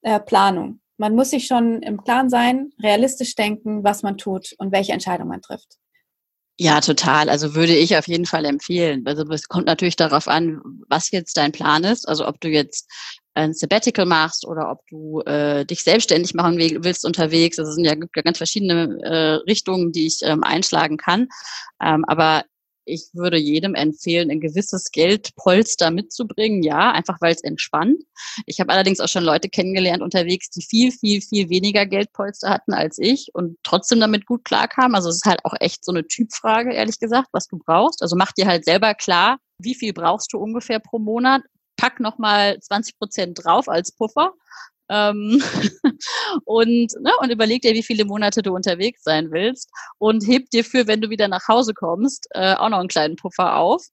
äh, 0.00 0.18
Planung. 0.18 0.80
Man 0.96 1.14
muss 1.14 1.30
sich 1.30 1.46
schon 1.46 1.82
im 1.82 2.02
Klaren 2.02 2.30
sein, 2.30 2.70
realistisch 2.82 3.34
denken, 3.34 3.84
was 3.84 4.02
man 4.02 4.16
tut 4.16 4.54
und 4.56 4.72
welche 4.72 4.94
Entscheidung 4.94 5.28
man 5.28 5.42
trifft. 5.42 5.78
Ja, 6.60 6.80
total. 6.80 7.28
Also 7.28 7.54
würde 7.54 7.74
ich 7.76 7.96
auf 7.96 8.08
jeden 8.08 8.26
Fall 8.26 8.44
empfehlen. 8.44 9.06
Also 9.06 9.22
es 9.30 9.46
kommt 9.48 9.66
natürlich 9.66 9.94
darauf 9.94 10.26
an, 10.26 10.60
was 10.88 11.10
jetzt 11.12 11.36
dein 11.36 11.52
Plan 11.52 11.84
ist. 11.84 12.08
Also 12.08 12.26
ob 12.26 12.40
du 12.40 12.48
jetzt 12.48 12.90
ein 13.34 13.54
Sabbatical 13.54 14.06
machst 14.06 14.44
oder 14.44 14.68
ob 14.72 14.80
du 14.88 15.20
äh, 15.20 15.64
dich 15.64 15.84
selbstständig 15.84 16.34
machen 16.34 16.58
willst 16.58 17.04
unterwegs. 17.04 17.60
Also 17.60 17.68
es 17.70 17.76
sind 17.76 17.84
ja, 17.84 17.94
ganz 17.94 18.38
verschiedene 18.38 18.98
äh, 19.04 19.34
Richtungen, 19.48 19.92
die 19.92 20.06
ich 20.08 20.18
ähm, 20.22 20.42
einschlagen 20.42 20.96
kann. 20.96 21.28
Ähm, 21.80 22.04
aber 22.08 22.42
ich 22.88 23.10
würde 23.12 23.36
jedem 23.36 23.74
empfehlen, 23.74 24.30
ein 24.30 24.40
gewisses 24.40 24.90
Geldpolster 24.90 25.90
mitzubringen. 25.90 26.62
Ja, 26.62 26.92
einfach 26.92 27.20
weil 27.20 27.34
es 27.34 27.42
entspannt. 27.42 28.02
Ich 28.46 28.60
habe 28.60 28.72
allerdings 28.72 29.00
auch 29.00 29.08
schon 29.08 29.24
Leute 29.24 29.48
kennengelernt 29.48 30.02
unterwegs, 30.02 30.50
die 30.50 30.62
viel, 30.62 30.92
viel, 30.92 31.20
viel 31.20 31.50
weniger 31.50 31.86
Geldpolster 31.86 32.50
hatten 32.50 32.72
als 32.72 32.98
ich 32.98 33.30
und 33.34 33.56
trotzdem 33.62 34.00
damit 34.00 34.26
gut 34.26 34.44
klarkamen. 34.44 34.94
Also 34.94 35.08
es 35.08 35.16
ist 35.16 35.26
halt 35.26 35.44
auch 35.44 35.54
echt 35.60 35.84
so 35.84 35.92
eine 35.92 36.06
Typfrage, 36.06 36.72
ehrlich 36.72 36.98
gesagt, 36.98 37.28
was 37.32 37.46
du 37.46 37.58
brauchst. 37.58 38.02
Also 38.02 38.16
mach 38.16 38.32
dir 38.32 38.46
halt 38.46 38.64
selber 38.64 38.94
klar, 38.94 39.38
wie 39.60 39.74
viel 39.74 39.92
brauchst 39.92 40.32
du 40.32 40.38
ungefähr 40.38 40.80
pro 40.80 40.98
Monat? 40.98 41.42
Pack 41.76 42.00
nochmal 42.00 42.58
20 42.60 42.98
Prozent 42.98 43.44
drauf 43.44 43.68
als 43.68 43.92
Puffer 43.92 44.32
ähm, 44.88 45.42
und, 46.44 46.92
ne, 47.00 47.12
und 47.20 47.30
überleg 47.30 47.62
dir, 47.62 47.74
wie 47.74 47.82
viele 47.82 48.04
Monate 48.04 48.42
du 48.42 48.54
unterwegs 48.54 49.02
sein 49.02 49.30
willst 49.30 49.70
und 49.98 50.26
heb 50.26 50.50
dir 50.50 50.64
für, 50.64 50.86
wenn 50.86 51.00
du 51.00 51.10
wieder 51.10 51.28
nach 51.28 51.48
Hause 51.48 51.74
kommst, 51.74 52.28
äh, 52.30 52.54
auch 52.54 52.68
noch 52.68 52.78
einen 52.78 52.88
kleinen 52.88 53.16
Puffer 53.16 53.56
auf. 53.56 53.86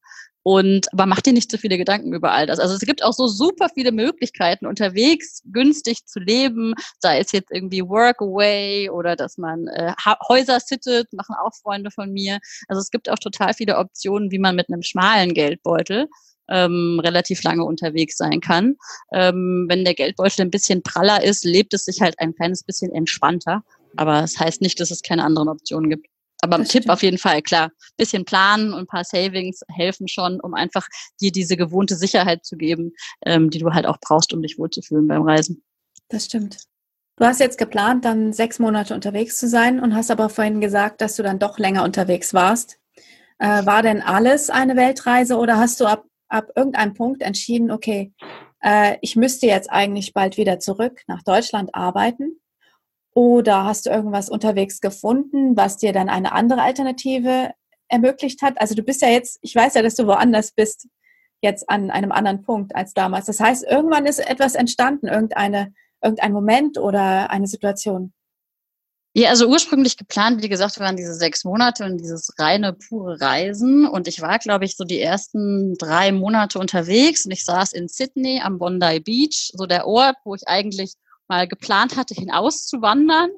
Und 0.47 0.93
aber 0.93 1.07
mach 1.07 1.21
dir 1.21 1.33
nicht 1.33 1.49
zu 1.49 1.57
viele 1.57 1.75
Gedanken 1.75 2.13
über 2.13 2.31
all 2.31 2.45
das. 2.45 2.59
Also 2.59 2.75
es 2.75 2.81
gibt 2.81 3.03
auch 3.03 3.13
so 3.13 3.25
super 3.25 3.67
viele 3.73 3.91
Möglichkeiten, 3.91 4.67
unterwegs 4.67 5.41
günstig 5.45 6.05
zu 6.05 6.19
leben, 6.19 6.75
sei 6.99 7.19
es 7.19 7.31
jetzt 7.31 7.49
irgendwie 7.51 7.81
Workaway 7.81 8.91
oder 8.91 9.15
dass 9.15 9.39
man 9.39 9.65
äh, 9.69 9.93
Häuser 10.29 10.59
sittet, 10.59 11.11
machen 11.13 11.33
auch 11.43 11.55
Freunde 11.63 11.89
von 11.89 12.11
mir. 12.11 12.37
Also 12.67 12.79
es 12.79 12.91
gibt 12.91 13.09
auch 13.09 13.17
total 13.17 13.55
viele 13.55 13.77
Optionen, 13.77 14.29
wie 14.29 14.37
man 14.37 14.55
mit 14.55 14.69
einem 14.69 14.83
schmalen 14.83 15.33
Geldbeutel 15.33 16.09
ähm, 16.49 16.99
relativ 17.03 17.43
lange 17.43 17.63
unterwegs 17.63 18.17
sein 18.17 18.41
kann. 18.41 18.75
Ähm, 19.13 19.65
wenn 19.69 19.85
der 19.85 19.95
Geldbeutel 19.95 20.41
ein 20.41 20.51
bisschen 20.51 20.83
praller 20.83 21.23
ist, 21.23 21.43
lebt 21.43 21.73
es 21.73 21.85
sich 21.85 22.01
halt 22.01 22.19
ein 22.19 22.33
kleines 22.33 22.63
bisschen 22.63 22.91
entspannter. 22.91 23.63
Aber 23.95 24.23
es 24.23 24.33
das 24.33 24.45
heißt 24.45 24.61
nicht, 24.61 24.79
dass 24.79 24.91
es 24.91 25.01
keine 25.01 25.23
anderen 25.23 25.49
Optionen 25.49 25.89
gibt. 25.89 26.07
Aber 26.41 26.57
das 26.57 26.67
Tipp 26.67 26.89
auf 26.89 27.01
jeden 27.01 27.17
Fall, 27.17 27.41
klar. 27.41 27.71
Bisschen 27.97 28.25
planen 28.25 28.73
und 28.73 28.81
ein 28.81 28.87
paar 28.87 29.03
Savings 29.03 29.61
helfen 29.73 30.07
schon, 30.07 30.39
um 30.39 30.53
einfach 30.53 30.87
dir 31.19 31.31
diese 31.31 31.57
gewohnte 31.57 31.95
Sicherheit 31.95 32.45
zu 32.45 32.55
geben, 32.55 32.93
ähm, 33.25 33.49
die 33.49 33.59
du 33.59 33.71
halt 33.71 33.85
auch 33.85 33.97
brauchst, 33.99 34.33
um 34.33 34.41
dich 34.41 34.59
wohlzufühlen 34.59 35.07
beim 35.07 35.23
Reisen. 35.23 35.63
Das 36.09 36.25
stimmt. 36.25 36.57
Du 37.17 37.25
hast 37.25 37.39
jetzt 37.39 37.57
geplant, 37.57 38.03
dann 38.03 38.33
sechs 38.33 38.59
Monate 38.59 38.93
unterwegs 38.93 39.37
zu 39.37 39.47
sein 39.47 39.79
und 39.79 39.95
hast 39.95 40.11
aber 40.11 40.29
vorhin 40.29 40.59
gesagt, 40.59 41.01
dass 41.01 41.15
du 41.15 41.23
dann 41.23 41.39
doch 41.39 41.57
länger 41.57 41.83
unterwegs 41.83 42.33
warst. 42.33 42.77
Äh, 43.39 43.65
war 43.65 43.81
denn 43.81 44.01
alles 44.01 44.49
eine 44.49 44.75
Weltreise 44.75 45.37
oder 45.37 45.57
hast 45.57 45.79
du 45.79 45.85
ab 45.85 46.05
ab 46.27 46.51
irgendeinem 46.55 46.94
Punkt 46.94 47.22
entschieden, 47.22 47.72
okay, 47.72 48.13
äh, 48.62 48.98
ich 49.01 49.15
müsste 49.15 49.48
jetzt 49.48 49.72
eigentlich 49.72 50.13
bald 50.13 50.38
wieder 50.38 50.60
zurück 50.60 51.01
nach 51.08 51.24
Deutschland 51.24 51.74
arbeiten? 51.74 52.39
Oder 53.13 53.63
hast 53.63 53.86
du 53.86 53.91
irgendwas 53.91 54.29
unterwegs 54.29 54.82
gefunden, 54.82 55.55
was 55.55 55.77
dir 55.77 55.94
dann 55.94 56.10
eine 56.10 56.34
andere 56.34 56.62
Alternative 56.62 57.51
ermöglicht 57.88 58.41
hat? 58.41 58.60
Also 58.60 58.75
du 58.75 58.84
bist 58.84 59.01
ja 59.01 59.10
jetzt, 59.10 59.39
ich 59.41 59.55
weiß 59.55 59.75
ja, 59.75 59.82
dass 59.82 59.96
du 59.96 60.05
woanders 60.05 60.51
bist, 60.51 60.88
jetzt 61.41 61.70
an 61.70 61.91
einem 61.91 62.12
anderen 62.12 62.41
Punkt 62.41 62.75
als 62.75 62.94
damals. 62.94 63.27
Das 63.27 63.39
heißt, 63.39 63.63
irgendwann 63.63 64.05
ist 64.05 64.20
etwas 64.20 64.55
entstanden, 64.55 65.08
irgendeine, 65.08 65.74
irgendein 66.01 66.34
Moment 66.34 66.77
oder 66.77 67.29
eine 67.29 67.48
Situation. 67.48 68.13
Ja, 69.17 69.29
also 69.29 69.48
ursprünglich 69.48 69.95
geplant, 69.95 70.43
wie 70.43 70.50
gesagt, 70.50 70.77
waren 70.81 70.98
diese 70.98 71.13
sechs 71.13 71.45
Monate 71.45 71.86
und 71.86 72.00
dieses 72.00 72.34
reine, 72.38 72.74
pure 72.74 73.22
Reisen. 73.22 73.88
Und 73.88 74.10
ich 74.10 74.19
war, 74.22 74.39
glaube 74.39 74.65
ich, 74.65 74.75
so 74.75 74.84
die 74.84 75.00
ersten 75.00 75.77
drei 75.77 76.12
Monate 76.12 76.60
unterwegs 76.60 77.24
und 77.24 77.31
ich 77.31 77.45
saß 77.45 77.72
in 77.72 77.88
Sydney 77.88 78.41
am 78.43 78.57
Bondi 78.57 79.00
Beach, 79.00 79.51
so 79.53 79.67
der 79.67 79.88
Ort, 79.88 80.17
wo 80.25 80.36
ich 80.36 80.45
eigentlich 80.50 80.95
mal 81.29 81.48
geplant 81.48 81.95
hatte, 81.95 82.13
hinauszuwandern. 82.13 83.29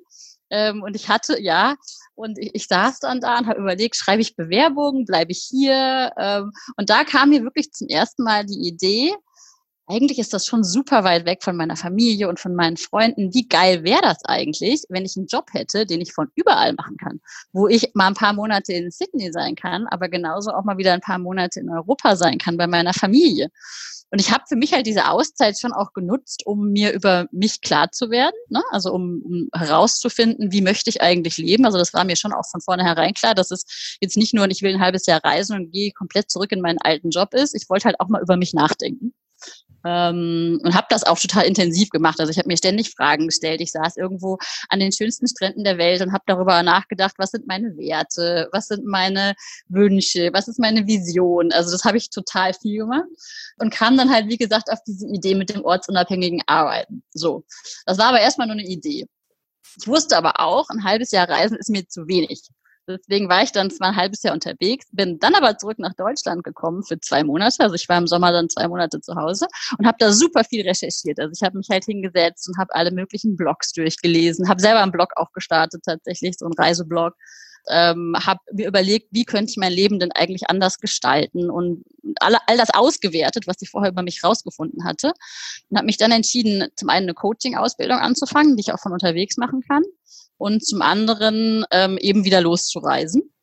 Ähm, 0.50 0.82
und 0.82 0.96
ich 0.96 1.10
hatte, 1.10 1.40
ja, 1.40 1.76
und 2.16 2.40
ich, 2.40 2.56
ich 2.56 2.66
saß 2.66 3.00
dann 3.02 3.22
da 3.22 3.38
und 3.38 3.46
habe 3.46 3.60
überlegt, 3.60 3.96
schreibe 3.96 4.24
ich 4.24 4.36
Bewerbungen, 4.36 5.06
bleibe 5.06 5.32
ich 5.32 5.46
hier? 5.48 6.12
Ähm, 6.18 6.54
und 6.78 6.90
da 6.90 7.04
kam 7.04 7.30
mir 7.30 7.44
wirklich 7.44 7.72
zum 7.72 7.88
ersten 7.88 8.24
Mal 8.24 8.48
die 8.48 8.68
Idee, 8.68 9.14
eigentlich 9.88 10.20
ist 10.20 10.34
das 10.34 10.46
schon 10.46 10.64
super 10.64 11.04
weit 11.04 11.26
weg 11.26 11.44
von 11.44 11.56
meiner 11.56 11.78
Familie 11.78 12.28
und 12.28 12.40
von 12.40 12.54
meinen 12.54 12.78
Freunden. 12.78 13.34
Wie 13.34 13.48
geil 13.48 13.84
wäre 13.84 14.02
das 14.02 14.24
eigentlich, 14.26 14.84
wenn 14.90 15.06
ich 15.06 15.16
einen 15.16 15.28
Job 15.28 15.48
hätte, 15.54 15.86
den 15.86 16.02
ich 16.02 16.14
von 16.14 16.28
überall 16.36 16.74
machen 16.74 16.98
kann, 16.98 17.22
wo 17.54 17.68
ich 17.68 17.92
mal 17.94 18.08
ein 18.08 18.14
paar 18.14 18.34
Monate 18.34 18.74
in 18.74 18.92
Sydney 18.92 19.32
sein 19.32 19.56
kann, 19.56 19.88
aber 19.88 20.10
genauso 20.10 20.52
auch 20.52 20.66
mal 20.66 20.78
wieder 20.78 20.94
ein 20.94 21.02
paar 21.02 21.20
Monate 21.20 21.62
in 21.62 21.70
Europa 21.70 22.16
sein 22.18 22.38
kann 22.38 22.58
bei 22.58 22.68
meiner 22.68 22.94
Familie. 22.94 23.50
Und 24.10 24.20
ich 24.20 24.32
habe 24.32 24.44
für 24.48 24.56
mich 24.56 24.74
halt 24.74 24.88
diese 24.88 25.10
Auszeit 25.10 25.60
schon 25.60 25.74
auch 25.74 25.92
genutzt, 25.92 26.46
um 26.46 26.72
mir 26.72 26.94
über 26.94 27.28
mich 27.32 27.60
klar 27.60 27.92
zu 27.92 28.10
werden, 28.10 28.36
ne? 28.48 28.64
also 28.72 28.94
um, 28.94 29.22
um 29.24 29.50
herauszufinden, 29.54 30.52
wie 30.52 30.62
möchte 30.62 30.90
ich 30.90 31.02
eigentlich 31.02 31.38
leben. 31.38 31.66
Also 31.66 31.78
das 31.78 31.94
war 31.94 32.06
mir 32.06 32.16
schon 32.16 32.32
auch 32.32 32.46
von 32.50 32.62
vornherein 32.62 33.14
klar, 33.14 33.36
dass 33.36 33.52
es 33.52 33.98
jetzt 34.00 34.16
nicht 34.16 34.34
nur, 34.34 34.50
ich 34.50 34.62
will 34.62 34.76
ein 34.76 34.82
halbes 34.82 35.06
Jahr 35.08 35.22
reisen 35.24 35.58
und 35.58 35.72
gehe 35.72 35.92
komplett 35.92 36.32
zurück 36.32 36.52
in 36.54 36.62
meinen 36.62 36.80
alten 36.80 37.10
Job 37.10 37.34
ist. 37.34 37.54
Ich 37.54 37.70
wollte 37.70 37.86
halt 37.86 38.00
auch 38.00 38.08
mal 38.08 38.22
über 38.22 38.38
mich 38.38 38.54
nachdenken. 38.54 39.14
Ähm, 39.88 40.60
und 40.64 40.76
habe 40.76 40.88
das 40.90 41.04
auch 41.06 41.18
total 41.18 41.46
intensiv 41.46 41.90
gemacht. 41.90 42.20
Also 42.20 42.30
ich 42.30 42.38
habe 42.38 42.50
mir 42.50 42.58
ständig 42.58 42.92
Fragen 42.92 43.28
gestellt. 43.28 43.62
Ich 43.62 43.72
saß 43.72 43.96
irgendwo 43.96 44.38
an 44.68 44.80
den 44.80 44.92
schönsten 44.92 45.28
Stränden 45.28 45.64
der 45.64 45.78
Welt 45.78 46.02
und 46.02 46.12
habe 46.12 46.24
darüber 46.28 46.62
nachgedacht, 46.62 47.16
was 47.18 47.32
sind 47.32 47.48
meine 47.48 47.78
Werte, 47.78 48.50
was 48.52 48.68
sind 48.68 48.86
meine 48.86 49.34
Wünsche, 49.70 50.32
was 50.34 50.50
ist 50.50 50.60
meine 50.60 50.88
Vision. 50.88 51.54
Also 51.54 51.72
das 51.72 51.86
habe 51.86 51.98
ich 51.98 52.10
total 52.10 52.54
viel 52.54 52.80
gemacht 52.80 53.08
und 53.60 53.74
kam 53.74 53.96
dann 53.96 54.12
halt, 54.12 54.28
wie 54.28 54.38
gesagt, 54.38 54.70
auf 54.70 54.80
diese 54.86 55.08
Idee 55.08 55.36
mit 55.36 55.50
dem 55.50 55.64
ortsunabhängigen 55.64 56.42
Arbeiten. 56.48 57.04
So, 57.14 57.46
das 57.86 57.98
war 57.98 58.08
aber 58.08 58.20
erstmal 58.20 58.48
nur 58.48 58.58
eine 58.58 58.68
Idee. 58.68 59.06
Ich 59.80 59.88
wusste 59.88 60.18
aber 60.18 60.40
auch, 60.40 60.70
ein 60.70 60.84
halbes 60.84 61.12
Jahr 61.12 61.30
Reisen 61.30 61.58
ist 61.58 61.70
mir 61.70 61.88
zu 61.88 62.08
wenig. 62.08 62.42
Deswegen 62.88 63.28
war 63.28 63.44
ich 63.44 63.52
dann 63.52 63.70
zwar 63.70 63.90
ein 63.90 63.96
halbes 63.98 64.24
Jahr 64.24 64.34
unterwegs, 64.34 64.86
bin 64.92 65.20
dann 65.20 65.36
aber 65.36 65.58
zurück 65.58 65.78
nach 65.78 65.94
Deutschland 65.94 66.44
gekommen 66.44 66.84
für 66.84 67.00
zwei 67.00 67.24
Monate. 67.24 67.58
Also 67.60 67.76
ich 67.76 67.90
war 67.90 67.98
im 67.98 68.08
Sommer 68.08 68.32
dann 68.32 68.50
zwei 68.50 68.68
Monate 68.68 69.02
zu 69.02 69.16
Hause 69.16 69.48
und 69.78 69.86
habe 69.86 69.98
da 70.00 70.14
super 70.14 70.46
viel 70.46 70.66
recherchiert. 70.66 71.20
Also 71.20 71.34
ich 71.36 71.44
habe 71.44 71.58
mich 71.58 71.68
halt 71.70 71.84
hingesetzt 71.84 72.48
und 72.48 72.58
habe 72.58 72.74
alle 72.74 72.92
möglichen 72.92 73.36
Blogs 73.36 73.74
durchgelesen, 73.74 74.48
habe 74.48 74.62
selber 74.62 74.82
einen 74.82 74.94
Blog 74.94 75.12
auch 75.18 75.34
gestartet, 75.34 75.84
tatsächlich 75.86 76.38
so 76.38 76.46
einen 76.46 76.54
Reiseblog. 76.54 77.14
Ähm, 77.70 78.16
habe 78.18 78.40
mir 78.54 78.66
überlegt, 78.66 79.10
wie 79.12 79.26
könnte 79.26 79.50
ich 79.50 79.58
mein 79.58 79.74
Leben 79.74 80.00
denn 80.00 80.14
eigentlich 80.14 80.50
anders 80.50 80.80
gestalten 80.80 81.50
und 81.50 81.84
alle, 82.22 82.38
all 82.48 82.56
das 82.56 82.74
ausgewertet, 82.74 83.46
was 83.46 83.62
ich 83.62 83.70
vorher 83.70 83.92
über 83.92 84.04
mich 84.04 84.24
rausgefunden 84.24 84.86
hatte. 84.86 85.12
Und 85.70 85.78
habe 85.78 85.86
mich 85.86 85.98
dann 85.98 86.12
entschieden, 86.12 86.70
zum 86.78 86.88
einen 86.88 87.08
eine 87.08 87.14
Coaching-Ausbildung 87.14 87.98
anzufangen, 88.00 88.56
die 88.56 88.62
ich 88.62 88.72
auch 88.72 88.80
von 88.80 88.94
unterwegs 88.94 89.36
machen 89.36 89.64
kann 89.68 89.84
und 90.38 90.66
zum 90.66 90.82
anderen 90.82 91.66
ähm, 91.72 91.98
eben 91.98 92.24
wieder 92.26 92.42
loszureisen. 92.42 93.34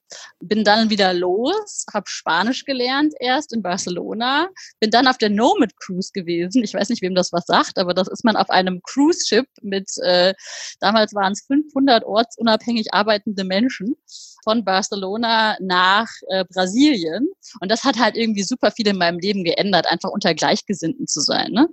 Bin 0.40 0.64
dann 0.64 0.90
wieder 0.90 1.14
los, 1.14 1.86
habe 1.92 2.08
Spanisch 2.08 2.64
gelernt 2.64 3.14
erst 3.20 3.52
in 3.52 3.62
Barcelona, 3.62 4.48
bin 4.80 4.90
dann 4.90 5.06
auf 5.06 5.18
der 5.18 5.30
Nomad 5.30 5.72
Cruise 5.76 6.10
gewesen. 6.12 6.62
Ich 6.62 6.74
weiß 6.74 6.88
nicht, 6.88 7.02
wem 7.02 7.14
das 7.14 7.32
was 7.32 7.46
sagt, 7.46 7.78
aber 7.78 7.94
das 7.94 8.08
ist 8.08 8.24
man 8.24 8.36
auf 8.36 8.50
einem 8.50 8.80
Cruise 8.82 9.26
Ship 9.26 9.46
mit, 9.62 9.90
äh, 10.02 10.34
damals 10.80 11.14
waren 11.14 11.32
es 11.32 11.44
500 11.46 12.04
ortsunabhängig 12.04 12.92
arbeitende 12.92 13.44
Menschen 13.44 13.96
von 14.44 14.64
Barcelona 14.64 15.56
nach 15.60 16.08
äh, 16.28 16.44
Brasilien. 16.44 17.28
Und 17.60 17.70
das 17.70 17.82
hat 17.82 17.98
halt 17.98 18.16
irgendwie 18.16 18.44
super 18.44 18.70
viel 18.70 18.86
in 18.86 18.98
meinem 18.98 19.18
Leben 19.18 19.42
geändert, 19.42 19.90
einfach 19.90 20.10
unter 20.10 20.34
Gleichgesinnten 20.34 21.06
zu 21.08 21.20
sein. 21.20 21.50
Ne? 21.50 21.68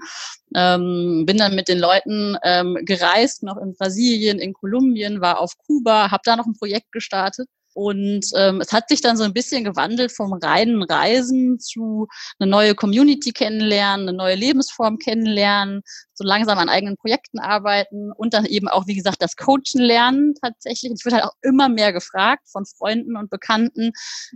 Ähm, 0.56 1.26
bin 1.28 1.38
dann 1.38 1.54
mit 1.54 1.68
den 1.68 1.80
Leuten 1.80 2.38
ähm, 2.44 2.78
gereist, 2.84 3.44
noch 3.44 3.58
in 3.58 3.76
Brasilien, 3.76 4.40
in 4.40 4.54
Kolumbien, 4.54 5.22
war 5.22 5.40
auf 5.40 5.58
Kuba, 5.58 6.10
habe 6.10 6.22
da 6.26 6.36
noch 6.36 6.48
ein 6.48 6.58
Projekt 6.58 6.92
gestartet. 6.92 7.48
Und 7.74 8.26
ähm, 8.36 8.60
es 8.62 8.74
hat 8.74 8.90
sich 8.90 9.02
dann 9.02 9.18
so 9.18 9.24
ein 9.24 9.34
bisschen 9.34 9.64
gewandelt 9.64 10.12
vom 10.12 10.34
reinen 10.34 10.84
Reisen 10.84 11.60
zu 11.60 12.08
eine 12.40 12.50
neue 12.50 12.76
Community 12.76 13.32
kennenlernen, 13.32 14.10
eine 14.10 14.18
neue 14.18 14.36
Lebensform 14.36 14.98
kennenlernen, 14.98 15.82
so 16.14 16.26
langsam 16.26 16.58
an 16.58 16.70
eigenen 16.70 16.98
Projekten 16.98 17.40
arbeiten 17.40 18.12
und 18.12 18.34
dann 18.34 18.46
eben 18.46 18.68
auch, 18.68 18.88
wie 18.88 18.96
gesagt, 18.96 19.22
das 19.22 19.36
Coachen 19.36 19.82
lernen 19.82 20.36
tatsächlich. 20.42 20.92
Ich 20.96 21.06
wird 21.06 21.16
halt 21.16 21.24
auch 21.24 21.36
immer 21.42 21.70
mehr 21.70 21.94
gefragt 21.94 22.48
von 22.52 22.66
Freunden 22.66 23.16
und 23.16 23.30
Bekannten, 23.30 23.92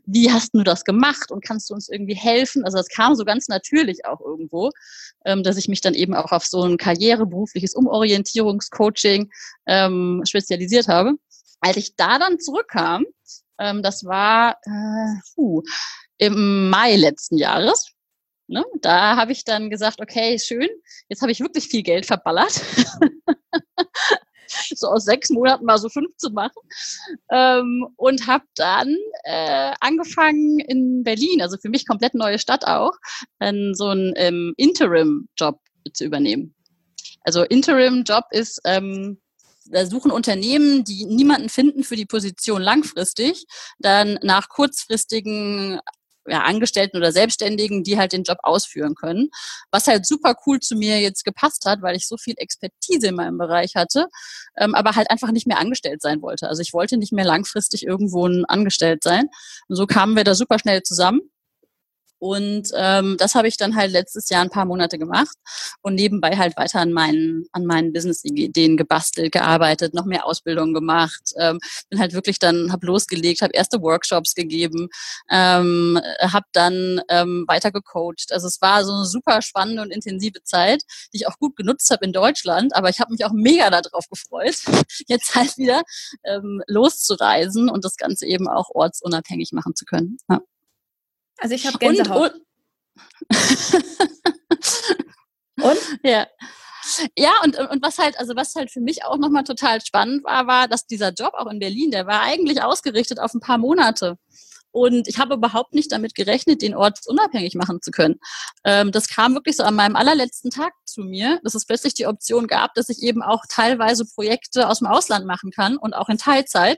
wie 0.06 0.32
hast 0.32 0.54
du 0.54 0.64
das 0.64 0.84
gemacht 0.84 1.32
und 1.32 1.44
kannst 1.44 1.70
du 1.70 1.74
uns 1.74 1.90
irgendwie 1.90 2.16
helfen? 2.16 2.64
Also 2.64 2.78
das 2.78 2.88
kam 2.88 3.16
so 3.16 3.26
ganz 3.26 3.48
natürlich 3.48 4.06
auch 4.06 4.22
irgendwo, 4.22 4.72
ähm, 5.26 5.44
dass 5.44 5.58
ich 5.58 5.68
mich 5.68 5.82
dann 5.82 5.94
eben 5.94 6.16
auch 6.16 6.32
auf 6.32 6.46
so 6.46 6.64
ein 6.64 6.78
karriereberufliches 6.78 7.76
Umorientierungscoaching 7.76 9.30
ähm, 9.68 10.22
spezialisiert 10.26 10.88
habe 10.88 11.16
als 11.60 11.78
ich 11.78 11.96
da 11.96 12.20
dann 12.20 12.40
zurückkam, 12.40 13.06
ähm, 13.60 13.84
das 13.84 14.06
war 14.06 14.58
äh, 14.64 15.20
puh, 15.36 15.64
im 16.18 16.70
Mai 16.70 16.96
letzten 16.96 17.38
Jahres, 17.38 17.92
ne, 18.48 18.64
da 18.82 19.16
habe 19.16 19.32
ich 19.32 19.44
dann 19.44 19.70
gesagt, 19.70 20.02
okay, 20.02 20.40
schön, 20.40 20.70
jetzt 21.10 21.22
habe 21.22 21.32
ich 21.32 21.40
wirklich 21.40 21.68
viel 21.68 21.84
Geld 21.84 22.06
verballert. 22.06 22.62
so 24.76 24.88
aus 24.88 25.06
sechs 25.06 25.30
Monaten 25.30 25.66
mal 25.66 25.78
so 25.78 25.90
fünf 25.90 26.16
zu 26.18 26.32
machen. 26.32 26.62
Ähm, 27.32 27.88
und 27.98 28.28
habe 28.28 28.46
dann 28.56 28.96
äh, 29.24 29.74
angefangen 29.80 30.60
in 30.60 31.04
Berlin, 31.04 31.42
also 31.42 31.58
für 31.58 31.70
mich 31.70 31.88
komplett 31.88 32.14
neue 32.14 32.40
Stadt 32.40 32.66
auch, 32.66 32.94
ähm, 33.40 33.74
so 33.74 33.88
einen 33.88 34.14
ähm, 34.16 34.54
Interim-Job 34.58 35.60
zu 35.94 36.06
übernehmen. 36.06 36.54
Also 37.22 37.44
Interim-Job 37.44 38.26
ist, 38.32 38.62
ähm, 38.66 39.20
da 39.66 39.86
suchen 39.86 40.12
Unternehmen, 40.12 40.84
die 40.84 41.06
niemanden 41.06 41.50
finden 41.50 41.84
für 41.84 41.96
die 41.96 42.06
Position 42.06 42.62
langfristig, 42.62 43.46
dann 43.80 44.20
nach 44.22 44.50
kurzfristigen 44.50 45.80
ja, 46.28 46.42
Angestellten 46.42 46.98
oder 46.98 47.12
Selbstständigen, 47.12 47.84
die 47.84 47.98
halt 47.98 48.12
den 48.14 48.24
Job 48.24 48.40
ausführen 48.44 48.96
können. 48.96 49.30
Was 49.72 49.88
halt 49.88 50.06
super 50.06 50.36
cool 50.46 50.60
zu 50.60 50.76
mir 50.76 51.00
jetzt 51.00 51.24
gepasst 51.24 51.66
hat, 51.66 51.82
weil 51.82 51.96
ich 51.96 52.08
so 52.08 52.18
viel 52.18 52.36
Expertise 52.38 53.08
in 53.08 53.16
meinem 53.16 53.38
Bereich 53.38 53.76
hatte, 53.76 54.08
ähm, 54.58 54.76
aber 54.76 54.96
halt 54.96 55.12
einfach 55.12 55.32
nicht 55.32 55.48
mehr 55.48 55.60
angestellt 55.60 56.02
sein 56.02 56.22
wollte. 56.22 56.48
Also 56.48 56.62
ich 56.62 56.74
wollte 56.74 56.98
nicht 56.98 57.14
mehr 57.14 57.26
langfristig 57.26 57.86
irgendwo 57.86 58.26
angestellt 58.48 59.04
sein. 59.04 59.30
Und 59.68 59.76
so 59.76 59.86
kamen 59.86 60.16
wir 60.16 60.24
da 60.24 60.36
super 60.36 60.60
schnell 60.60 60.82
zusammen. 60.84 61.22
Und 62.26 62.70
ähm, 62.76 63.18
das 63.20 63.36
habe 63.36 63.48
ich 63.48 63.56
dann 63.56 63.76
halt 63.76 63.92
letztes 63.92 64.30
Jahr 64.30 64.42
ein 64.42 64.50
paar 64.50 64.66
Monate 64.66 64.98
gemacht 64.98 65.38
und 65.84 65.94
nebenbei 65.94 66.36
halt 66.36 66.58
weiter 66.58 66.80
an 66.80 66.92
meinen, 66.92 67.46
an 67.52 67.68
meinen 67.68 67.94
Business-Ideen 67.94 68.78
gebastelt, 68.78 69.32
gearbeitet, 69.32 69.94
noch 69.94 70.06
mehr 70.06 70.26
Ausbildung 70.26 70.74
gemacht. 70.74 71.22
Ähm, 71.38 71.60
bin 71.88 72.00
halt 72.00 72.14
wirklich 72.14 72.40
dann, 72.40 72.72
habe 72.72 72.88
losgelegt, 72.88 73.44
habe 73.44 73.54
erste 73.54 73.80
Workshops 73.80 74.34
gegeben, 74.34 74.90
ähm, 75.30 76.02
habe 76.20 76.48
dann 76.52 77.00
ähm, 77.10 77.46
weiter 77.48 77.72
gecoacht. 77.72 78.32
Also 78.32 78.48
es 78.48 78.60
war 78.60 78.84
so 78.84 78.94
eine 78.94 79.06
super 79.06 79.44
spannende 79.44 79.84
und 79.84 79.92
intensive 79.92 80.42
Zeit, 80.42 80.82
die 81.14 81.18
ich 81.18 81.28
auch 81.28 81.38
gut 81.38 81.56
genutzt 81.56 81.92
habe 81.92 82.06
in 82.06 82.12
Deutschland, 82.12 82.76
aber 82.76 82.90
ich 82.90 83.00
habe 83.00 83.12
mich 83.12 83.24
auch 83.24 83.34
mega 83.34 83.70
darauf 83.70 84.10
gefreut, 84.10 84.56
jetzt 85.08 85.36
halt 85.36 85.56
wieder 85.58 85.84
ähm, 86.24 86.64
loszureisen 86.66 87.70
und 87.70 87.86
das 87.86 87.98
Ganze 87.98 88.26
eben 88.26 88.48
auch 88.48 88.70
ortsunabhängig 88.74 89.52
machen 89.52 89.76
zu 89.76 89.86
können. 89.86 90.18
Ja. 90.28 90.42
Also 91.38 91.56
ich 91.56 91.66
habe 91.66 91.78
Gänsehaut. 91.78 92.34
Und, 92.34 92.42
und? 95.58 95.64
und? 95.64 95.78
Ja. 96.04 96.28
Ja, 97.18 97.32
und, 97.44 97.58
und 97.58 97.82
was 97.82 97.98
halt, 97.98 98.18
also 98.20 98.36
was 98.36 98.54
halt 98.54 98.72
für 98.72 98.80
mich 98.80 99.04
auch 99.04 99.18
nochmal 99.18 99.44
total 99.44 99.82
spannend 99.82 100.24
war, 100.24 100.46
war, 100.46 100.68
dass 100.68 100.86
dieser 100.86 101.12
Job 101.12 101.34
auch 101.34 101.50
in 101.50 101.58
Berlin, 101.58 101.90
der 101.90 102.06
war 102.06 102.22
eigentlich 102.22 102.62
ausgerichtet 102.62 103.20
auf 103.20 103.34
ein 103.34 103.40
paar 103.40 103.58
Monate. 103.58 104.18
Und 104.76 105.08
ich 105.08 105.20
habe 105.20 105.36
überhaupt 105.36 105.74
nicht 105.74 105.92
damit 105.94 106.16
gerechnet, 106.16 106.62
den 106.62 106.76
Ort 106.76 107.00
unabhängig 107.08 107.56
machen 107.56 107.82
zu 107.82 107.92
können. 107.92 108.20
Ähm, 108.66 108.92
das 108.92 109.08
kam 109.08 109.34
wirklich 109.34 109.56
so 109.56 109.64
an 109.64 109.74
meinem 109.76 109.96
allerletzten 109.96 110.52
Tag 110.52 110.74
zu 110.84 111.02
mir, 111.02 111.40
dass 111.44 111.56
es 111.56 111.66
plötzlich 111.66 111.94
die 111.94 112.08
Option 112.08 112.46
gab, 112.46 112.74
dass 112.74 112.90
ich 112.90 113.02
eben 113.02 113.24
auch 113.24 113.46
teilweise 113.50 114.06
Projekte 114.06 114.68
aus 114.68 114.80
dem 114.80 114.88
Ausland 114.88 115.26
machen 115.26 115.52
kann 115.52 115.78
und 115.78 115.94
auch 115.94 116.10
in 116.10 116.18
Teilzeit. 116.18 116.78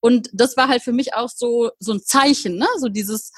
Und 0.00 0.28
das 0.34 0.58
war 0.58 0.68
halt 0.68 0.82
für 0.82 0.92
mich 0.92 1.14
auch 1.14 1.30
so, 1.30 1.70
so 1.78 1.92
ein 1.92 2.02
Zeichen, 2.02 2.58
ne? 2.58 2.68
So 2.78 2.90
dieses, 2.90 3.32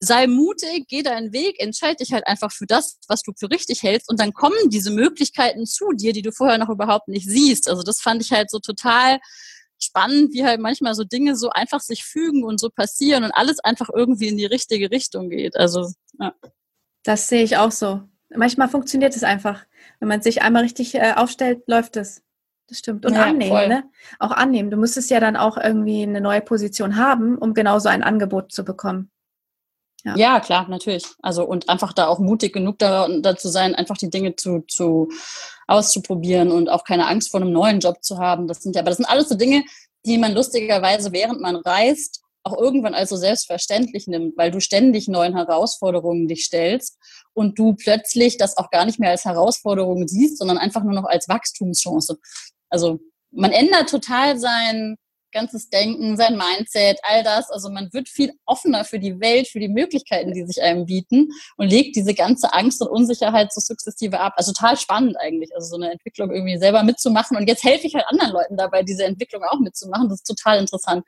sei 0.00 0.26
mutig, 0.26 0.86
geh 0.88 1.02
deinen 1.02 1.32
Weg, 1.32 1.60
entscheide 1.60 1.96
dich 1.96 2.12
halt 2.12 2.26
einfach 2.26 2.50
für 2.52 2.66
das, 2.66 2.98
was 3.06 3.22
du 3.22 3.32
für 3.36 3.50
richtig 3.50 3.82
hältst 3.82 4.08
und 4.08 4.18
dann 4.18 4.32
kommen 4.32 4.70
diese 4.70 4.90
Möglichkeiten 4.90 5.66
zu 5.66 5.92
dir, 5.92 6.12
die 6.12 6.22
du 6.22 6.32
vorher 6.32 6.58
noch 6.58 6.70
überhaupt 6.70 7.08
nicht 7.08 7.28
siehst. 7.28 7.68
Also 7.68 7.82
das 7.82 8.00
fand 8.00 8.22
ich 8.22 8.32
halt 8.32 8.50
so 8.50 8.58
total 8.58 9.20
spannend, 9.78 10.32
wie 10.32 10.44
halt 10.44 10.60
manchmal 10.60 10.94
so 10.94 11.04
Dinge 11.04 11.36
so 11.36 11.50
einfach 11.50 11.80
sich 11.80 12.04
fügen 12.04 12.44
und 12.44 12.58
so 12.58 12.70
passieren 12.70 13.24
und 13.24 13.32
alles 13.32 13.60
einfach 13.60 13.88
irgendwie 13.94 14.28
in 14.28 14.36
die 14.36 14.46
richtige 14.46 14.90
Richtung 14.90 15.28
geht. 15.28 15.56
Also 15.56 15.90
ja. 16.18 16.34
Das 17.02 17.28
sehe 17.28 17.42
ich 17.42 17.56
auch 17.56 17.72
so. 17.72 18.02
Manchmal 18.34 18.68
funktioniert 18.68 19.16
es 19.16 19.24
einfach. 19.24 19.64
Wenn 19.98 20.08
man 20.08 20.22
sich 20.22 20.42
einmal 20.42 20.62
richtig 20.62 20.94
äh, 20.94 21.14
aufstellt, 21.16 21.62
läuft 21.66 21.96
es. 21.96 22.22
Das 22.68 22.78
stimmt. 22.78 23.04
Und 23.04 23.14
ja, 23.14 23.24
annehmen, 23.24 23.68
ne? 23.68 23.84
Auch 24.18 24.30
annehmen. 24.30 24.70
Du 24.70 24.76
müsstest 24.76 25.10
ja 25.10 25.18
dann 25.18 25.36
auch 25.36 25.56
irgendwie 25.56 26.02
eine 26.02 26.20
neue 26.20 26.40
Position 26.40 26.96
haben, 26.96 27.36
um 27.36 27.54
genauso 27.54 27.88
ein 27.88 28.04
Angebot 28.04 28.52
zu 28.52 28.64
bekommen. 28.64 29.10
Ja. 30.04 30.16
ja. 30.16 30.40
klar, 30.40 30.68
natürlich. 30.68 31.04
Also 31.22 31.44
und 31.44 31.68
einfach 31.68 31.92
da 31.92 32.06
auch 32.06 32.18
mutig 32.18 32.52
genug 32.52 32.78
da, 32.78 33.08
dazu 33.20 33.48
sein, 33.48 33.74
einfach 33.74 33.96
die 33.96 34.10
Dinge 34.10 34.36
zu, 34.36 34.60
zu 34.68 35.08
auszuprobieren 35.66 36.50
und 36.50 36.68
auch 36.68 36.84
keine 36.84 37.06
Angst 37.06 37.30
vor 37.30 37.40
einem 37.40 37.52
neuen 37.52 37.80
Job 37.80 38.02
zu 38.02 38.18
haben. 38.18 38.48
Das 38.48 38.62
sind 38.62 38.74
ja, 38.74 38.82
aber 38.82 38.90
das 38.90 38.96
sind 38.96 39.08
alles 39.08 39.28
so 39.28 39.36
Dinge, 39.36 39.62
die 40.06 40.18
man 40.18 40.32
lustigerweise, 40.32 41.12
während 41.12 41.40
man 41.40 41.56
reist, 41.56 42.22
auch 42.42 42.58
irgendwann 42.58 42.94
also 42.94 43.16
selbstverständlich 43.16 44.06
nimmt, 44.06 44.36
weil 44.36 44.50
du 44.50 44.60
ständig 44.60 45.08
neuen 45.08 45.36
Herausforderungen 45.36 46.26
dich 46.26 46.44
stellst 46.46 46.98
und 47.34 47.58
du 47.58 47.74
plötzlich 47.74 48.38
das 48.38 48.56
auch 48.56 48.70
gar 48.70 48.86
nicht 48.86 48.98
mehr 48.98 49.10
als 49.10 49.24
Herausforderung 49.24 50.08
siehst, 50.08 50.38
sondern 50.38 50.58
einfach 50.58 50.82
nur 50.82 50.94
noch 50.94 51.04
als 51.04 51.28
Wachstumschance. 51.28 52.18
Also 52.70 53.00
man 53.30 53.52
ändert 53.52 53.90
total 53.90 54.38
sein, 54.38 54.96
ganzes 55.32 55.68
Denken, 55.68 56.16
sein 56.16 56.36
Mindset, 56.36 56.98
all 57.02 57.22
das. 57.22 57.50
Also 57.50 57.70
man 57.70 57.92
wird 57.92 58.08
viel 58.08 58.32
offener 58.46 58.84
für 58.84 58.98
die 58.98 59.20
Welt, 59.20 59.48
für 59.48 59.60
die 59.60 59.68
Möglichkeiten, 59.68 60.32
die 60.32 60.44
sich 60.44 60.62
einem 60.62 60.86
bieten 60.86 61.28
und 61.56 61.68
legt 61.68 61.96
diese 61.96 62.14
ganze 62.14 62.52
Angst 62.52 62.80
und 62.82 62.88
Unsicherheit 62.88 63.52
so 63.52 63.60
sukzessive 63.60 64.20
ab. 64.20 64.34
Also 64.36 64.52
total 64.52 64.76
spannend 64.76 65.16
eigentlich, 65.18 65.54
also 65.54 65.68
so 65.68 65.76
eine 65.76 65.92
Entwicklung 65.92 66.30
irgendwie 66.30 66.58
selber 66.58 66.82
mitzumachen. 66.82 67.36
Und 67.36 67.48
jetzt 67.48 67.64
helfe 67.64 67.86
ich 67.86 67.94
halt 67.94 68.06
anderen 68.08 68.32
Leuten 68.32 68.56
dabei, 68.56 68.82
diese 68.82 69.04
Entwicklung 69.04 69.42
auch 69.44 69.60
mitzumachen. 69.60 70.08
Das 70.08 70.18
ist 70.18 70.26
total 70.26 70.58
interessant. 70.58 71.04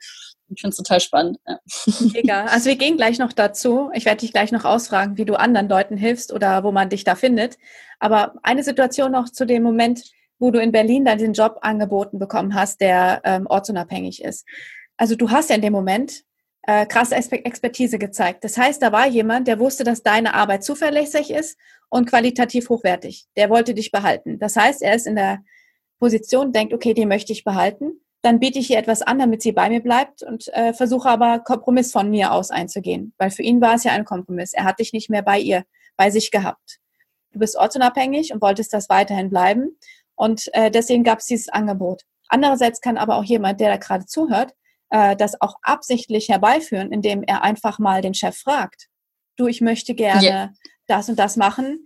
Ich 0.49 0.61
finde 0.61 0.69
es 0.69 0.77
total 0.77 0.99
spannend. 0.99 1.37
Ja. 1.47 1.59
Mega. 2.13 2.45
Also 2.45 2.65
wir 2.65 2.75
gehen 2.75 2.97
gleich 2.97 3.17
noch 3.17 3.33
dazu. 3.33 3.89
Ich 3.93 4.05
werde 4.05 4.19
dich 4.21 4.33
gleich 4.33 4.51
noch 4.51 4.65
ausfragen, 4.65 5.17
wie 5.17 5.25
du 5.25 5.35
anderen 5.35 5.67
Leuten 5.67 5.97
hilfst 5.97 6.31
oder 6.31 6.63
wo 6.63 6.71
man 6.71 6.89
dich 6.89 7.03
da 7.03 7.15
findet. 7.15 7.57
Aber 7.99 8.35
eine 8.43 8.63
Situation 8.63 9.11
noch 9.11 9.29
zu 9.29 9.45
dem 9.45 9.63
Moment, 9.63 10.03
wo 10.43 10.51
du 10.51 10.59
in 10.59 10.73
Berlin 10.73 11.05
dann 11.05 11.19
den 11.19 11.31
Job 11.31 11.59
angeboten 11.61 12.19
bekommen 12.19 12.53
hast, 12.53 12.81
der 12.81 13.21
ähm, 13.23 13.47
ortsunabhängig 13.47 14.21
ist. 14.21 14.45
Also 14.97 15.15
du 15.15 15.31
hast 15.31 15.49
ja 15.49 15.55
in 15.55 15.61
dem 15.61 15.71
Moment 15.71 16.23
äh, 16.63 16.85
krasse 16.85 17.15
Expertise 17.15 17.97
gezeigt. 17.97 18.43
Das 18.43 18.57
heißt, 18.57 18.81
da 18.81 18.91
war 18.91 19.07
jemand, 19.07 19.47
der 19.47 19.57
wusste, 19.57 19.85
dass 19.85 20.03
deine 20.03 20.33
Arbeit 20.33 20.65
zuverlässig 20.65 21.31
ist 21.31 21.57
und 21.87 22.09
qualitativ 22.09 22.67
hochwertig. 22.67 23.25
Der 23.37 23.49
wollte 23.49 23.73
dich 23.73 23.89
behalten. 23.89 24.37
Das 24.37 24.57
heißt, 24.57 24.81
er 24.81 24.95
ist 24.95 25.07
in 25.07 25.15
der 25.15 25.39
Position, 25.97 26.51
denkt, 26.51 26.73
okay, 26.73 26.93
den 26.93 27.07
möchte 27.07 27.31
ich 27.31 27.45
behalten. 27.45 28.01
Dann 28.21 28.41
biete 28.41 28.59
ich 28.59 28.69
ihr 28.69 28.77
etwas 28.77 29.01
an, 29.01 29.19
damit 29.19 29.41
sie 29.41 29.53
bei 29.53 29.69
mir 29.69 29.81
bleibt 29.81 30.23
und 30.23 30.49
äh, 30.49 30.73
versuche 30.73 31.07
aber 31.07 31.39
Kompromiss 31.39 31.93
von 31.93 32.09
mir 32.09 32.33
aus 32.33 32.51
einzugehen. 32.51 33.13
Weil 33.17 33.31
für 33.31 33.43
ihn 33.43 33.61
war 33.61 33.75
es 33.75 33.85
ja 33.85 33.93
ein 33.93 34.03
Kompromiss. 34.03 34.51
Er 34.51 34.65
hat 34.65 34.79
dich 34.79 34.91
nicht 34.91 35.09
mehr 35.09 35.21
bei 35.21 35.39
ihr, 35.39 35.63
bei 35.95 36.09
sich 36.09 36.31
gehabt. 36.31 36.79
Du 37.31 37.39
bist 37.39 37.55
ortsunabhängig 37.55 38.31
und 38.31 38.41
wolltest 38.41 38.73
das 38.73 38.89
weiterhin 38.89 39.29
bleiben. 39.29 39.77
Und 40.15 40.49
äh, 40.53 40.71
deswegen 40.71 41.03
gab 41.03 41.19
es 41.19 41.25
dieses 41.25 41.49
Angebot. 41.49 42.03
Andererseits 42.29 42.81
kann 42.81 42.97
aber 42.97 43.17
auch 43.17 43.23
jemand, 43.23 43.59
der 43.59 43.69
da 43.69 43.77
gerade 43.77 44.05
zuhört, 44.05 44.53
äh, 44.89 45.15
das 45.15 45.39
auch 45.41 45.55
absichtlich 45.61 46.29
herbeiführen, 46.29 46.91
indem 46.91 47.23
er 47.23 47.43
einfach 47.43 47.79
mal 47.79 48.01
den 48.01 48.13
Chef 48.13 48.37
fragt. 48.37 48.87
Du, 49.37 49.47
ich 49.47 49.61
möchte 49.61 49.95
gerne 49.95 50.23
yeah. 50.23 50.53
das 50.87 51.09
und 51.09 51.17
das 51.17 51.37
machen. 51.37 51.85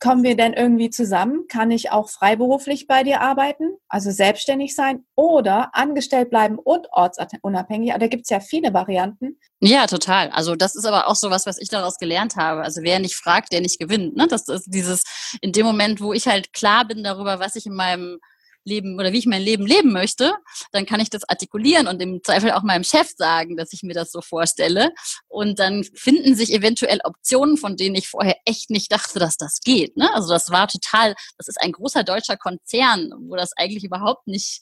Kommen 0.00 0.22
wir 0.22 0.36
denn 0.36 0.52
irgendwie 0.52 0.90
zusammen? 0.90 1.46
Kann 1.48 1.70
ich 1.70 1.90
auch 1.90 2.08
freiberuflich 2.08 2.86
bei 2.86 3.02
dir 3.02 3.20
arbeiten, 3.20 3.70
also 3.88 4.10
selbstständig 4.10 4.74
sein 4.74 5.04
oder 5.16 5.74
angestellt 5.74 6.30
bleiben 6.30 6.58
und 6.58 6.86
ortsunabhängig? 6.92 7.94
Da 7.98 8.06
gibt 8.06 8.24
es 8.24 8.30
ja 8.30 8.40
viele 8.40 8.72
Varianten. 8.72 9.38
Ja, 9.60 9.86
total. 9.86 10.28
Also 10.30 10.54
das 10.54 10.76
ist 10.76 10.84
aber 10.84 11.08
auch 11.08 11.16
so 11.16 11.30
was, 11.30 11.46
was 11.46 11.58
ich 11.58 11.68
daraus 11.68 11.98
gelernt 11.98 12.36
habe. 12.36 12.62
Also 12.62 12.82
wer 12.82 13.00
nicht 13.00 13.16
fragt, 13.16 13.52
der 13.52 13.60
nicht 13.60 13.80
gewinnt. 13.80 14.14
Ne? 14.14 14.28
Das 14.28 14.46
ist 14.48 14.66
dieses, 14.68 15.02
in 15.40 15.52
dem 15.52 15.66
Moment, 15.66 16.00
wo 16.00 16.12
ich 16.12 16.28
halt 16.28 16.52
klar 16.52 16.86
bin 16.86 17.02
darüber, 17.02 17.40
was 17.40 17.56
ich 17.56 17.66
in 17.66 17.74
meinem 17.74 18.20
Leben 18.68 18.98
oder 18.98 19.12
wie 19.12 19.18
ich 19.18 19.26
mein 19.26 19.42
Leben 19.42 19.66
leben 19.66 19.92
möchte, 19.92 20.34
dann 20.72 20.86
kann 20.86 21.00
ich 21.00 21.10
das 21.10 21.28
artikulieren 21.28 21.86
und 21.86 22.00
im 22.00 22.22
Zweifel 22.22 22.52
auch 22.52 22.62
meinem 22.62 22.84
Chef 22.84 23.10
sagen, 23.16 23.56
dass 23.56 23.72
ich 23.72 23.82
mir 23.82 23.94
das 23.94 24.12
so 24.12 24.20
vorstelle. 24.20 24.90
Und 25.26 25.58
dann 25.58 25.84
finden 25.94 26.34
sich 26.34 26.52
eventuell 26.52 27.00
Optionen, 27.04 27.56
von 27.56 27.76
denen 27.76 27.94
ich 27.94 28.08
vorher 28.08 28.36
echt 28.44 28.70
nicht 28.70 28.92
dachte, 28.92 29.18
dass 29.18 29.36
das 29.36 29.60
geht. 29.60 29.96
Ne? 29.96 30.12
Also 30.14 30.28
das 30.28 30.50
war 30.50 30.68
total, 30.68 31.14
das 31.36 31.48
ist 31.48 31.60
ein 31.60 31.72
großer 31.72 32.04
deutscher 32.04 32.36
Konzern, 32.36 33.10
wo 33.28 33.36
das 33.36 33.52
eigentlich 33.56 33.84
überhaupt 33.84 34.26
nicht 34.26 34.60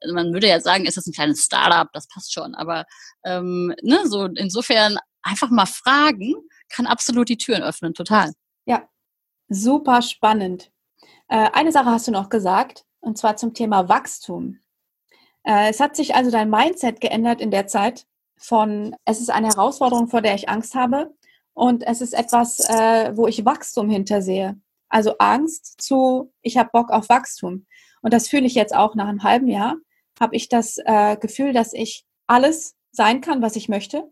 also 0.00 0.14
man 0.14 0.32
würde 0.32 0.46
ja 0.46 0.60
sagen, 0.60 0.86
ist 0.86 0.96
das 0.96 1.06
ein 1.06 1.12
kleines 1.12 1.42
Startup, 1.42 1.88
das 1.92 2.06
passt 2.06 2.32
schon. 2.32 2.54
Aber 2.54 2.84
ähm, 3.24 3.74
ne, 3.82 4.06
so 4.06 4.26
insofern 4.26 4.96
einfach 5.22 5.50
mal 5.50 5.66
fragen, 5.66 6.34
kann 6.68 6.86
absolut 6.86 7.28
die 7.28 7.38
Türen 7.38 7.62
öffnen, 7.62 7.94
total. 7.94 8.32
Ja, 8.66 8.88
super 9.48 10.02
spannend. 10.02 10.70
Äh, 11.28 11.50
eine 11.52 11.72
Sache 11.72 11.90
hast 11.90 12.06
du 12.08 12.12
noch 12.12 12.28
gesagt, 12.28 12.84
und 13.00 13.18
zwar 13.18 13.36
zum 13.36 13.54
Thema 13.54 13.88
Wachstum. 13.88 14.58
Äh, 15.44 15.70
es 15.70 15.80
hat 15.80 15.96
sich 15.96 16.14
also 16.14 16.30
dein 16.30 16.50
Mindset 16.50 17.00
geändert 17.00 17.40
in 17.40 17.50
der 17.50 17.66
Zeit 17.66 18.06
von, 18.36 18.94
es 19.04 19.20
ist 19.20 19.30
eine 19.30 19.48
Herausforderung, 19.48 20.08
vor 20.08 20.22
der 20.22 20.34
ich 20.34 20.48
Angst 20.48 20.74
habe 20.74 21.14
und 21.54 21.86
es 21.86 22.00
ist 22.00 22.14
etwas, 22.14 22.60
äh, 22.68 23.16
wo 23.16 23.26
ich 23.26 23.44
Wachstum 23.44 23.90
hintersehe. 23.90 24.60
Also 24.88 25.18
Angst 25.18 25.80
zu, 25.80 26.32
ich 26.42 26.56
habe 26.56 26.70
Bock 26.72 26.90
auf 26.90 27.08
Wachstum. 27.08 27.66
Und 28.00 28.14
das 28.14 28.28
fühle 28.28 28.46
ich 28.46 28.54
jetzt 28.54 28.74
auch 28.74 28.94
nach 28.94 29.08
einem 29.08 29.22
halben 29.22 29.48
Jahr, 29.48 29.76
habe 30.20 30.36
ich 30.36 30.48
das 30.48 30.78
äh, 30.84 31.16
Gefühl, 31.16 31.52
dass 31.52 31.72
ich 31.72 32.04
alles 32.26 32.76
sein 32.92 33.20
kann, 33.20 33.42
was 33.42 33.56
ich 33.56 33.68
möchte 33.68 34.10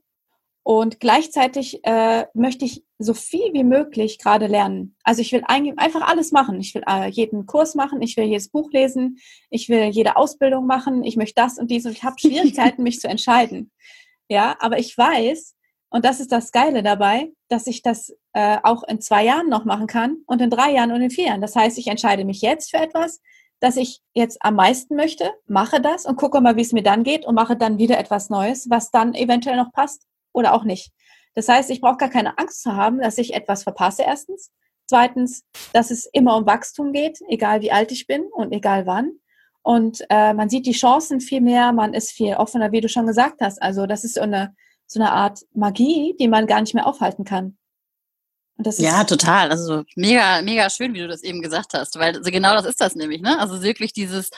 und 0.66 0.98
gleichzeitig 0.98 1.84
äh, 1.84 2.26
möchte 2.34 2.64
ich 2.64 2.82
so 2.98 3.14
viel 3.14 3.52
wie 3.52 3.62
möglich 3.62 4.18
gerade 4.18 4.48
lernen. 4.48 4.96
Also 5.04 5.22
ich 5.22 5.30
will 5.30 5.44
einfach 5.46 6.02
alles 6.02 6.32
machen. 6.32 6.58
Ich 6.58 6.74
will 6.74 6.82
äh, 6.88 7.08
jeden 7.08 7.46
Kurs 7.46 7.76
machen, 7.76 8.02
ich 8.02 8.16
will 8.16 8.24
jedes 8.24 8.48
Buch 8.48 8.72
lesen, 8.72 9.18
ich 9.48 9.68
will 9.68 9.84
jede 9.84 10.16
Ausbildung 10.16 10.66
machen, 10.66 11.04
ich 11.04 11.16
möchte 11.16 11.40
das 11.40 11.58
und 11.58 11.70
dies 11.70 11.86
und 11.86 11.92
ich 11.92 12.02
habe 12.02 12.16
Schwierigkeiten, 12.18 12.82
mich 12.82 12.98
zu 12.98 13.06
entscheiden. 13.06 13.70
Ja, 14.28 14.56
aber 14.58 14.80
ich 14.80 14.98
weiß, 14.98 15.54
und 15.88 16.04
das 16.04 16.18
ist 16.18 16.32
das 16.32 16.50
Geile 16.50 16.82
dabei, 16.82 17.30
dass 17.48 17.68
ich 17.68 17.82
das 17.82 18.12
äh, 18.32 18.58
auch 18.64 18.82
in 18.88 19.00
zwei 19.00 19.24
Jahren 19.24 19.48
noch 19.48 19.66
machen 19.66 19.86
kann 19.86 20.16
und 20.26 20.42
in 20.42 20.50
drei 20.50 20.72
Jahren 20.72 20.90
und 20.90 21.00
in 21.00 21.10
vier 21.10 21.26
Jahren. 21.26 21.42
Das 21.42 21.54
heißt, 21.54 21.78
ich 21.78 21.86
entscheide 21.86 22.24
mich 22.24 22.40
jetzt 22.40 22.72
für 22.72 22.78
etwas, 22.78 23.20
dass 23.60 23.76
ich 23.76 24.00
jetzt 24.14 24.38
am 24.40 24.56
meisten 24.56 24.96
möchte, 24.96 25.30
mache 25.46 25.80
das 25.80 26.06
und 26.06 26.16
gucke 26.16 26.40
mal, 26.40 26.56
wie 26.56 26.62
es 26.62 26.72
mir 26.72 26.82
dann 26.82 27.04
geht 27.04 27.24
und 27.24 27.36
mache 27.36 27.56
dann 27.56 27.78
wieder 27.78 27.98
etwas 27.98 28.30
Neues, 28.30 28.68
was 28.68 28.90
dann 28.90 29.14
eventuell 29.14 29.54
noch 29.54 29.70
passt 29.70 30.08
oder 30.36 30.54
auch 30.54 30.64
nicht. 30.64 30.92
Das 31.34 31.48
heißt, 31.48 31.70
ich 31.70 31.80
brauche 31.80 31.96
gar 31.96 32.08
keine 32.08 32.38
Angst 32.38 32.62
zu 32.62 32.74
haben, 32.74 33.00
dass 33.00 33.18
ich 33.18 33.34
etwas 33.34 33.62
verpasse 33.62 34.02
erstens. 34.02 34.50
Zweitens, 34.86 35.44
dass 35.72 35.90
es 35.90 36.06
immer 36.12 36.36
um 36.36 36.46
Wachstum 36.46 36.92
geht, 36.92 37.18
egal 37.28 37.60
wie 37.60 37.72
alt 37.72 37.90
ich 37.90 38.06
bin 38.06 38.22
und 38.32 38.52
egal 38.52 38.86
wann. 38.86 39.12
Und 39.62 40.04
äh, 40.10 40.32
man 40.32 40.48
sieht 40.48 40.66
die 40.66 40.72
Chancen 40.72 41.20
viel 41.20 41.40
mehr, 41.40 41.72
man 41.72 41.92
ist 41.92 42.12
viel 42.12 42.34
offener, 42.34 42.70
wie 42.70 42.80
du 42.80 42.88
schon 42.88 43.06
gesagt 43.06 43.40
hast. 43.40 43.60
Also 43.60 43.86
das 43.86 44.04
ist 44.04 44.14
so 44.14 44.20
eine, 44.20 44.54
so 44.86 45.00
eine 45.00 45.10
Art 45.10 45.40
Magie, 45.52 46.14
die 46.20 46.28
man 46.28 46.46
gar 46.46 46.60
nicht 46.60 46.74
mehr 46.74 46.86
aufhalten 46.86 47.24
kann 47.24 47.58
ja, 48.78 49.04
total. 49.04 49.50
Also 49.50 49.84
mega, 49.96 50.40
mega 50.42 50.70
schön, 50.70 50.94
wie 50.94 51.00
du 51.00 51.08
das 51.08 51.22
eben 51.22 51.42
gesagt 51.42 51.74
hast, 51.74 51.98
weil 51.98 52.16
also 52.16 52.30
genau 52.30 52.54
das 52.54 52.64
ist 52.64 52.80
das 52.80 52.94
nämlich, 52.94 53.20
ne? 53.20 53.38
Also 53.38 53.62
wirklich 53.62 53.92
dieses, 53.92 54.30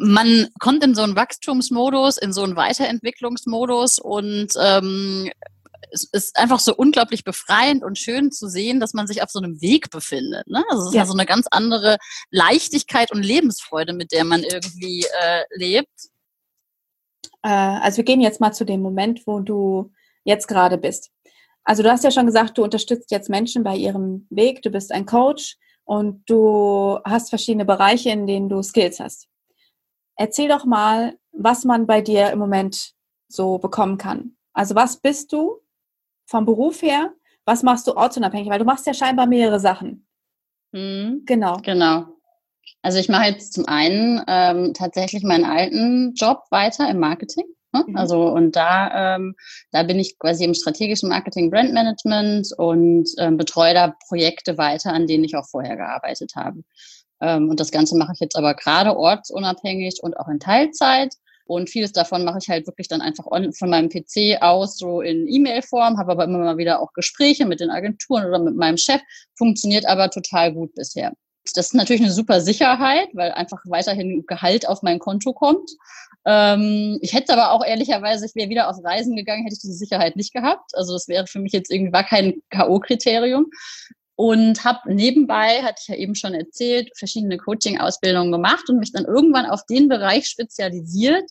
man 0.00 0.48
kommt 0.58 0.84
in 0.84 0.94
so 0.94 1.02
einen 1.02 1.16
Wachstumsmodus, 1.16 2.18
in 2.18 2.32
so 2.32 2.42
einen 2.42 2.56
Weiterentwicklungsmodus 2.56 3.98
und 3.98 4.52
ähm, 4.60 5.30
es 5.90 6.04
ist 6.04 6.38
einfach 6.38 6.60
so 6.60 6.74
unglaublich 6.74 7.24
befreiend 7.24 7.82
und 7.82 7.98
schön 7.98 8.30
zu 8.30 8.48
sehen, 8.48 8.80
dass 8.80 8.94
man 8.94 9.06
sich 9.06 9.22
auf 9.22 9.30
so 9.30 9.38
einem 9.38 9.60
Weg 9.60 9.90
befindet. 9.90 10.46
Ne? 10.46 10.62
Also 10.68 10.82
es 10.82 10.88
ist 10.88 10.94
ja. 10.94 11.06
so 11.06 11.14
eine 11.14 11.26
ganz 11.26 11.46
andere 11.50 11.96
Leichtigkeit 12.30 13.12
und 13.12 13.22
Lebensfreude, 13.22 13.92
mit 13.92 14.12
der 14.12 14.24
man 14.24 14.42
irgendwie 14.42 15.06
äh, 15.20 15.44
lebt. 15.54 15.88
Äh, 17.42 17.48
also 17.48 17.98
wir 17.98 18.04
gehen 18.04 18.20
jetzt 18.20 18.40
mal 18.40 18.52
zu 18.52 18.64
dem 18.64 18.82
Moment, 18.82 19.26
wo 19.26 19.40
du 19.40 19.92
jetzt 20.24 20.46
gerade 20.46 20.78
bist. 20.78 21.10
Also 21.64 21.82
du 21.82 21.90
hast 21.90 22.04
ja 22.04 22.10
schon 22.10 22.26
gesagt, 22.26 22.56
du 22.58 22.64
unterstützt 22.64 23.10
jetzt 23.10 23.28
Menschen 23.28 23.62
bei 23.62 23.76
ihrem 23.76 24.26
Weg, 24.30 24.62
du 24.62 24.70
bist 24.70 24.92
ein 24.92 25.06
Coach 25.06 25.56
und 25.84 26.22
du 26.28 26.98
hast 27.04 27.30
verschiedene 27.30 27.64
Bereiche, 27.64 28.10
in 28.10 28.26
denen 28.26 28.48
du 28.48 28.62
Skills 28.62 29.00
hast. 29.00 29.28
Erzähl 30.18 30.48
doch 30.48 30.64
mal, 30.64 31.16
was 31.32 31.64
man 31.64 31.86
bei 31.86 32.00
dir 32.00 32.30
im 32.30 32.40
Moment 32.40 32.92
so 33.28 33.58
bekommen 33.58 33.98
kann. 33.98 34.36
Also 34.52 34.74
was 34.74 34.96
bist 34.96 35.32
du 35.32 35.60
vom 36.26 36.44
Beruf 36.44 36.82
her? 36.82 37.14
Was 37.44 37.62
machst 37.62 37.86
du 37.86 37.96
ortsunabhängig? 37.96 38.50
Weil 38.50 38.58
du 38.58 38.64
machst 38.64 38.86
ja 38.86 38.92
scheinbar 38.92 39.26
mehrere 39.26 39.60
Sachen. 39.60 40.06
Mhm. 40.72 41.22
Genau. 41.24 41.58
Genau. 41.62 42.06
Also 42.82 42.98
ich 42.98 43.08
mache 43.08 43.30
jetzt 43.30 43.54
zum 43.54 43.66
einen 43.66 44.22
ähm, 44.26 44.74
tatsächlich 44.74 45.22
meinen 45.22 45.44
alten 45.44 46.14
Job 46.14 46.42
weiter 46.50 46.90
im 46.90 46.98
Marketing. 46.98 47.46
Ne? 47.72 47.84
Mhm. 47.86 47.96
Also 47.96 48.28
und 48.28 48.56
da, 48.56 49.16
ähm, 49.16 49.36
da 49.70 49.84
bin 49.84 50.00
ich 50.00 50.18
quasi 50.18 50.44
im 50.44 50.54
strategischen 50.54 51.08
Marketing 51.08 51.48
Brand 51.50 51.72
Management 51.72 52.52
und 52.58 53.08
ähm, 53.18 53.36
betreue 53.36 53.74
da 53.74 53.94
Projekte 54.08 54.58
weiter, 54.58 54.92
an 54.92 55.06
denen 55.06 55.24
ich 55.24 55.36
auch 55.36 55.46
vorher 55.48 55.76
gearbeitet 55.76 56.32
habe. 56.34 56.62
Ähm, 57.20 57.48
und 57.50 57.60
das 57.60 57.70
Ganze 57.70 57.96
mache 57.96 58.12
ich 58.14 58.20
jetzt 58.20 58.36
aber 58.36 58.54
gerade 58.54 58.96
ortsunabhängig 58.96 60.00
und 60.02 60.16
auch 60.16 60.28
in 60.28 60.40
Teilzeit. 60.40 61.14
Und 61.48 61.70
vieles 61.70 61.92
davon 61.92 62.24
mache 62.24 62.38
ich 62.42 62.48
halt 62.50 62.66
wirklich 62.66 62.88
dann 62.88 63.00
einfach 63.00 63.26
on, 63.26 63.52
von 63.54 63.70
meinem 63.70 63.88
PC 63.88 64.42
aus, 64.42 64.76
so 64.76 65.00
in 65.00 65.26
E-Mail-Form, 65.26 65.96
habe 65.96 66.12
aber 66.12 66.24
immer 66.24 66.38
mal 66.38 66.58
wieder 66.58 66.80
auch 66.80 66.92
Gespräche 66.92 67.46
mit 67.46 67.60
den 67.60 67.70
Agenturen 67.70 68.26
oder 68.26 68.38
mit 68.38 68.54
meinem 68.54 68.76
Chef. 68.76 69.00
Funktioniert 69.34 69.86
aber 69.86 70.10
total 70.10 70.52
gut 70.52 70.74
bisher. 70.74 71.14
Das 71.54 71.68
ist 71.68 71.74
natürlich 71.74 72.02
eine 72.02 72.12
super 72.12 72.42
Sicherheit, 72.42 73.08
weil 73.14 73.32
einfach 73.32 73.62
weiterhin 73.64 74.24
Gehalt 74.26 74.68
auf 74.68 74.82
mein 74.82 74.98
Konto 74.98 75.32
kommt. 75.32 75.70
Ähm, 76.26 76.98
ich 77.00 77.14
hätte 77.14 77.32
aber 77.32 77.52
auch 77.52 77.64
ehrlicherweise, 77.64 78.26
ich 78.26 78.34
wäre 78.34 78.50
wieder 78.50 78.68
auf 78.68 78.76
Reisen 78.84 79.16
gegangen, 79.16 79.44
hätte 79.44 79.54
ich 79.54 79.62
diese 79.62 79.72
Sicherheit 79.72 80.16
nicht 80.16 80.34
gehabt. 80.34 80.72
Also 80.74 80.92
das 80.92 81.08
wäre 81.08 81.26
für 81.26 81.38
mich 81.38 81.52
jetzt 81.52 81.70
irgendwie 81.70 81.92
war 81.92 82.04
kein 82.04 82.42
K.O.-Kriterium. 82.50 83.44
Und 84.20 84.64
habe 84.64 84.92
nebenbei, 84.92 85.62
hatte 85.62 85.80
ich 85.80 85.86
ja 85.86 85.94
eben 85.94 86.16
schon 86.16 86.34
erzählt, 86.34 86.90
verschiedene 86.98 87.36
Coaching-Ausbildungen 87.36 88.32
gemacht 88.32 88.68
und 88.68 88.80
mich 88.80 88.90
dann 88.90 89.04
irgendwann 89.04 89.46
auf 89.46 89.64
den 89.66 89.88
Bereich 89.88 90.26
spezialisiert, 90.26 91.22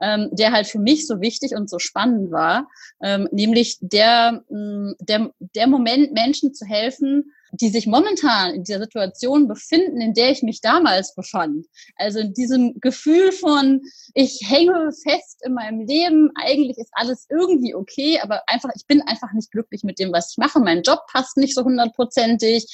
ähm, 0.00 0.30
der 0.32 0.50
halt 0.50 0.66
für 0.66 0.80
mich 0.80 1.06
so 1.06 1.20
wichtig 1.20 1.54
und 1.54 1.70
so 1.70 1.78
spannend 1.78 2.32
war, 2.32 2.68
ähm, 3.00 3.28
nämlich 3.30 3.78
der, 3.80 4.42
mm, 4.48 4.94
der, 4.98 5.30
der 5.38 5.68
Moment, 5.68 6.12
Menschen 6.12 6.52
zu 6.52 6.66
helfen, 6.66 7.32
die 7.60 7.68
sich 7.68 7.86
momentan 7.86 8.54
in 8.54 8.64
dieser 8.64 8.80
Situation 8.80 9.48
befinden, 9.48 10.00
in 10.00 10.14
der 10.14 10.30
ich 10.30 10.42
mich 10.42 10.60
damals 10.60 11.14
befand. 11.14 11.66
Also 11.96 12.20
in 12.20 12.34
diesem 12.34 12.80
Gefühl 12.80 13.32
von, 13.32 13.82
ich 14.14 14.40
hänge 14.44 14.90
fest 15.06 15.42
in 15.44 15.54
meinem 15.54 15.80
Leben, 15.86 16.30
eigentlich 16.34 16.78
ist 16.78 16.90
alles 16.92 17.26
irgendwie 17.30 17.74
okay, 17.74 18.18
aber 18.20 18.42
einfach, 18.46 18.70
ich 18.74 18.86
bin 18.86 19.02
einfach 19.02 19.32
nicht 19.32 19.50
glücklich 19.50 19.82
mit 19.84 19.98
dem, 19.98 20.12
was 20.12 20.32
ich 20.32 20.38
mache. 20.38 20.60
Mein 20.60 20.82
Job 20.82 21.00
passt 21.10 21.36
nicht 21.36 21.54
so 21.54 21.64
hundertprozentig. 21.64 22.66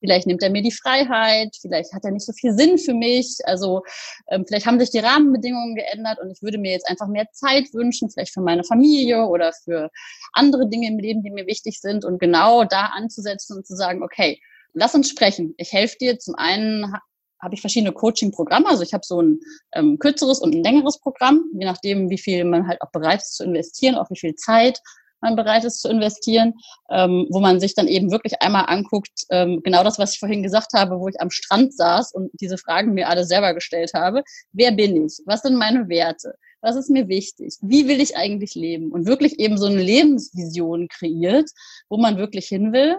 Vielleicht 0.00 0.26
nimmt 0.26 0.42
er 0.42 0.50
mir 0.50 0.62
die 0.62 0.72
Freiheit, 0.72 1.56
vielleicht 1.60 1.92
hat 1.92 2.04
er 2.04 2.10
nicht 2.10 2.26
so 2.26 2.32
viel 2.32 2.52
Sinn 2.52 2.78
für 2.78 2.94
mich. 2.94 3.38
Also 3.44 3.82
ähm, 4.28 4.44
vielleicht 4.46 4.66
haben 4.66 4.78
sich 4.78 4.90
die 4.90 4.98
Rahmenbedingungen 4.98 5.74
geändert 5.74 6.18
und 6.20 6.30
ich 6.30 6.42
würde 6.42 6.58
mir 6.58 6.72
jetzt 6.72 6.88
einfach 6.88 7.08
mehr 7.08 7.28
Zeit 7.32 7.72
wünschen, 7.72 8.10
vielleicht 8.10 8.34
für 8.34 8.42
meine 8.42 8.64
Familie 8.64 9.26
oder 9.26 9.52
für 9.64 9.90
andere 10.32 10.68
Dinge 10.68 10.88
im 10.88 10.98
Leben, 10.98 11.22
die 11.22 11.30
mir 11.30 11.46
wichtig 11.46 11.80
sind. 11.80 12.04
Und 12.04 12.18
genau 12.18 12.64
da 12.64 12.86
anzusetzen 12.86 13.56
und 13.56 13.66
zu 13.66 13.74
sagen, 13.74 14.02
okay, 14.02 14.40
lass 14.74 14.94
uns 14.94 15.08
sprechen. 15.08 15.54
Ich 15.56 15.72
helfe 15.72 15.96
dir. 15.98 16.18
Zum 16.18 16.34
einen 16.34 16.94
habe 17.40 17.54
ich 17.54 17.60
verschiedene 17.60 17.92
Coaching-Programme. 17.92 18.68
Also 18.68 18.82
ich 18.82 18.92
habe 18.92 19.04
so 19.04 19.20
ein 19.20 19.40
ähm, 19.72 19.98
kürzeres 19.98 20.40
und 20.40 20.54
ein 20.54 20.62
längeres 20.62 21.00
Programm, 21.00 21.44
je 21.58 21.66
nachdem, 21.66 22.10
wie 22.10 22.18
viel 22.18 22.44
man 22.44 22.66
halt 22.66 22.80
auch 22.82 22.90
bereit 22.90 23.20
ist 23.20 23.36
zu 23.36 23.44
investieren, 23.44 23.96
auch 23.96 24.10
wie 24.10 24.18
viel 24.18 24.34
Zeit 24.34 24.80
man 25.26 25.36
bereit 25.36 25.64
ist 25.64 25.80
zu 25.80 25.88
investieren, 25.88 26.54
ähm, 26.90 27.26
wo 27.30 27.40
man 27.40 27.60
sich 27.60 27.74
dann 27.74 27.88
eben 27.88 28.10
wirklich 28.10 28.40
einmal 28.40 28.66
anguckt, 28.68 29.26
ähm, 29.30 29.60
genau 29.62 29.82
das, 29.82 29.98
was 29.98 30.14
ich 30.14 30.20
vorhin 30.20 30.42
gesagt 30.42 30.72
habe, 30.72 31.00
wo 31.00 31.08
ich 31.08 31.20
am 31.20 31.30
Strand 31.30 31.74
saß 31.74 32.12
und 32.12 32.30
diese 32.40 32.58
Fragen 32.58 32.94
mir 32.94 33.08
alle 33.08 33.24
selber 33.24 33.52
gestellt 33.54 33.92
habe. 33.94 34.22
Wer 34.52 34.72
bin 34.72 35.04
ich? 35.04 35.20
Was 35.26 35.42
sind 35.42 35.56
meine 35.56 35.88
Werte? 35.88 36.34
Was 36.62 36.76
ist 36.76 36.90
mir 36.90 37.08
wichtig? 37.08 37.56
Wie 37.60 37.86
will 37.88 38.00
ich 38.00 38.16
eigentlich 38.16 38.54
leben? 38.54 38.90
Und 38.90 39.06
wirklich 39.06 39.38
eben 39.38 39.58
so 39.58 39.66
eine 39.66 39.82
Lebensvision 39.82 40.88
kreiert, 40.88 41.50
wo 41.88 41.98
man 41.98 42.16
wirklich 42.16 42.46
hin 42.46 42.72
will 42.72 42.96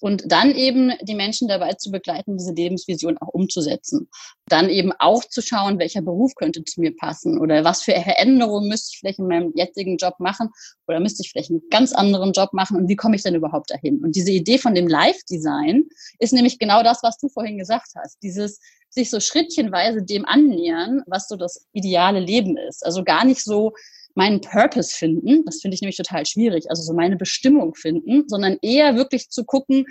und 0.00 0.24
dann 0.26 0.54
eben 0.54 0.92
die 1.02 1.14
Menschen 1.14 1.48
dabei 1.48 1.74
zu 1.74 1.90
begleiten, 1.90 2.36
diese 2.36 2.52
Lebensvision 2.52 3.18
auch 3.18 3.28
umzusetzen. 3.28 4.08
Dann 4.48 4.68
eben 4.68 4.92
auch 4.98 5.24
zu 5.24 5.42
schauen, 5.42 5.78
welcher 5.78 6.02
Beruf 6.02 6.34
könnte 6.34 6.64
zu 6.64 6.80
mir 6.80 6.96
passen 6.96 7.38
oder 7.38 7.64
was 7.64 7.82
für 7.82 7.92
Veränderungen 7.92 8.68
müsste 8.68 8.90
ich 8.92 8.98
vielleicht 8.98 9.18
in 9.18 9.28
meinem 9.28 9.52
jetzigen 9.54 9.96
Job 9.96 10.14
machen 10.18 10.48
oder 10.88 11.00
müsste 11.00 11.22
ich 11.22 11.30
vielleicht 11.30 11.50
einen 11.50 11.62
ganz 11.70 11.92
anderen 11.92 12.32
Job 12.32 12.52
machen 12.52 12.76
und 12.76 12.88
wie 12.88 12.96
komme 12.96 13.16
ich 13.16 13.22
denn 13.22 13.34
überhaupt 13.34 13.70
dahin? 13.70 14.02
Und 14.02 14.16
diese 14.16 14.32
Idee 14.32 14.58
von 14.58 14.74
dem 14.74 14.88
Live-Design 14.88 15.84
ist 16.18 16.32
nämlich 16.32 16.58
genau 16.58 16.82
das, 16.82 17.02
was 17.02 17.18
du 17.18 17.28
vorhin 17.28 17.58
gesagt 17.58 17.92
hast. 17.96 18.18
Dieses 18.22 18.58
sich 18.90 19.08
so 19.08 19.20
schrittchenweise 19.20 20.02
dem 20.02 20.24
annähern, 20.24 21.02
was 21.06 21.28
so 21.28 21.36
das 21.36 21.66
ideale 21.72 22.20
Leben 22.20 22.56
ist. 22.56 22.84
Also 22.84 23.04
gar 23.04 23.24
nicht 23.24 23.42
so, 23.42 23.72
meinen 24.14 24.40
Purpose 24.40 24.94
finden. 24.94 25.44
Das 25.44 25.60
finde 25.60 25.74
ich 25.74 25.80
nämlich 25.80 25.96
total 25.96 26.26
schwierig. 26.26 26.68
Also 26.68 26.82
so 26.82 26.92
meine 26.92 27.16
Bestimmung 27.16 27.74
finden, 27.74 28.28
sondern 28.28 28.58
eher 28.62 28.96
wirklich 28.96 29.30
zu 29.30 29.44
gucken, 29.44 29.86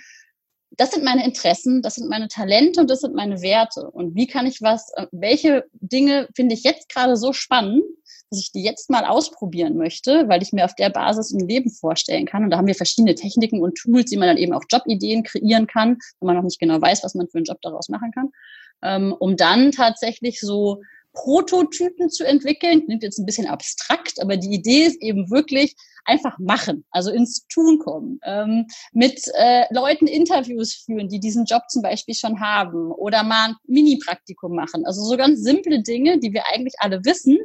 das 0.72 0.92
sind 0.92 1.04
meine 1.04 1.26
Interessen, 1.26 1.82
das 1.82 1.96
sind 1.96 2.10
meine 2.10 2.28
Talente 2.28 2.80
und 2.82 2.90
das 2.90 3.02
sind 3.02 3.16
meine 3.16 3.42
Werte. 3.42 3.90
Und 3.90 4.16
wie 4.16 4.28
kann 4.28 4.46
ich 4.46 4.62
was, 4.62 4.92
äh, 4.96 5.08
welche 5.12 5.66
Dinge 5.74 6.28
finde 6.36 6.54
ich 6.54 6.64
jetzt 6.64 6.90
gerade 6.90 7.18
so 7.18 7.34
spannend, 7.34 7.84
dass 8.30 8.40
ich 8.40 8.52
die 8.52 8.64
jetzt 8.64 8.90
mal 8.90 9.06
ausprobieren 9.06 9.76
möchte, 9.76 10.28
weil 10.28 10.44
ich 10.44 10.54
mir 10.54 10.66
auf 10.66 10.76
der 10.76 10.90
Basis 10.90 11.32
ein 11.32 11.48
Leben 11.48 11.72
vorstellen 11.72 12.28
kann. 12.28 12.44
Und 12.44 12.52
da 12.52 12.58
haben 12.58 12.68
wir 12.68 12.76
verschiedene 12.76 13.16
Techniken 13.16 13.62
und 13.62 13.76
Tools, 13.76 14.06
die 14.06 14.18
man 14.18 14.28
dann 14.28 14.38
eben 14.38 14.54
auch 14.54 14.64
Jobideen 14.72 15.24
kreieren 15.24 15.66
kann, 15.66 15.98
wenn 16.20 16.28
man 16.28 16.36
noch 16.36 16.44
nicht 16.44 16.60
genau 16.60 16.80
weiß, 16.80 17.04
was 17.04 17.16
man 17.16 17.28
für 17.28 17.40
einen 17.40 17.46
Job 17.46 17.60
daraus 17.62 17.90
machen 17.90 18.12
kann, 18.12 18.30
ähm, 18.84 19.16
um 19.18 19.36
dann 19.36 19.72
tatsächlich 19.72 20.40
so 20.40 20.82
Prototypen 21.14 22.10
zu 22.10 22.26
entwickeln. 22.26 22.86
Klingt 22.86 23.04
jetzt 23.04 23.20
ein 23.20 23.26
bisschen 23.26 23.48
abstrakt, 23.48 24.22
aber 24.22 24.38
die 24.38 24.54
Idee 24.54 24.84
ist 24.84 25.02
eben 25.02 25.30
wirklich 25.30 25.76
einfach 26.06 26.38
machen, 26.40 26.86
also 26.92 27.12
ins 27.12 27.46
Tun 27.48 27.80
kommen, 27.80 28.20
ähm, 28.24 28.66
mit 28.94 29.22
äh, 29.36 29.66
Leuten 29.72 30.08
Interviews 30.08 30.74
führen, 30.74 31.08
die 31.08 31.20
diesen 31.20 31.46
Job 31.46 31.64
zum 31.70 31.82
Beispiel 31.82 32.16
schon 32.16 32.40
haben 32.40 32.92
oder 32.92 33.24
mal 33.24 33.50
ein 33.50 33.56
Mini-Praktikum 33.68 34.56
machen. 34.56 34.86
Also 34.86 35.04
so 35.04 35.18
ganz 35.18 35.42
simple 35.42 35.84
Dinge, 35.84 36.20
die 36.20 36.34
wir 36.34 36.44
eigentlich 36.48 36.74
alle 36.80 37.04
wissen, 37.06 37.38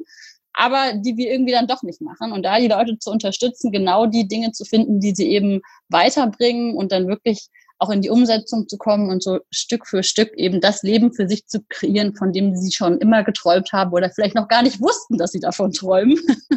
aber 0.55 0.95
die 0.95 1.17
wir 1.17 1.31
irgendwie 1.31 1.53
dann 1.53 1.67
doch 1.67 1.83
nicht 1.83 2.01
machen. 2.01 2.33
Und 2.33 2.45
da 2.45 2.59
die 2.59 2.69
Leute 2.69 2.99
zu 2.99 3.11
unterstützen, 3.11 3.73
genau 3.73 4.07
die 4.07 4.29
Dinge 4.29 4.53
zu 4.53 4.65
finden, 4.65 5.01
die 5.01 5.15
sie 5.15 5.29
eben 5.29 5.61
weiterbringen 5.89 6.75
und 6.75 6.93
dann 6.93 7.09
wirklich 7.09 7.49
auch 7.85 7.91
in 7.91 8.01
die 8.01 8.11
Umsetzung 8.11 8.67
zu 8.67 8.79
kommen 8.79 9.11
und 9.11 9.23
so 9.23 9.41
Stück 9.51 9.87
für 9.87 10.03
Stück 10.03 10.33
eben 10.37 10.61
das 10.61 10.83
Leben 10.83 11.13
für 11.13 11.29
sich 11.29 11.47
zu 11.47 11.61
kreieren, 11.69 12.15
von 12.15 12.33
dem 12.33 12.57
sie 12.57 12.73
schon 12.73 12.99
immer 12.99 13.23
geträumt 13.25 13.73
haben 13.73 13.93
oder 13.93 14.11
vielleicht 14.11 14.35
noch 14.35 14.49
gar 14.49 14.63
nicht 14.63 14.81
wussten, 14.81 15.19
dass 15.19 15.33
sie 15.33 15.41
davon 15.41 15.73
träumen. 15.73 16.17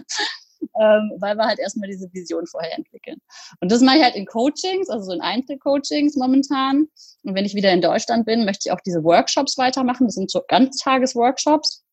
ähm, 0.80 1.12
weil 1.20 1.36
wir 1.36 1.46
halt 1.46 1.60
erstmal 1.60 1.90
diese 1.90 2.08
Vision 2.14 2.48
vorher 2.48 2.78
entwickeln. 2.78 3.18
Und 3.60 3.72
das 3.72 3.82
mache 3.82 3.98
ich 3.98 4.04
halt 4.04 4.16
in 4.16 4.26
Coachings, 4.26 4.90
also 4.90 5.06
so 5.06 5.12
in 5.12 5.22
Einzelcoachings 5.22 6.16
momentan. 6.16 6.88
Und 7.24 7.36
wenn 7.36 7.46
ich 7.46 7.56
wieder 7.56 7.74
in 7.74 7.82
Deutschland 7.82 8.26
bin, 8.26 8.46
möchte 8.46 8.70
ich 8.70 8.72
auch 8.72 8.82
diese 8.86 9.04
Workshops 9.04 9.58
weitermachen. 9.58 10.08
Das 10.08 10.16
sind 10.16 10.32
so 10.32 10.42
Ganztagesworkshops 10.48 11.84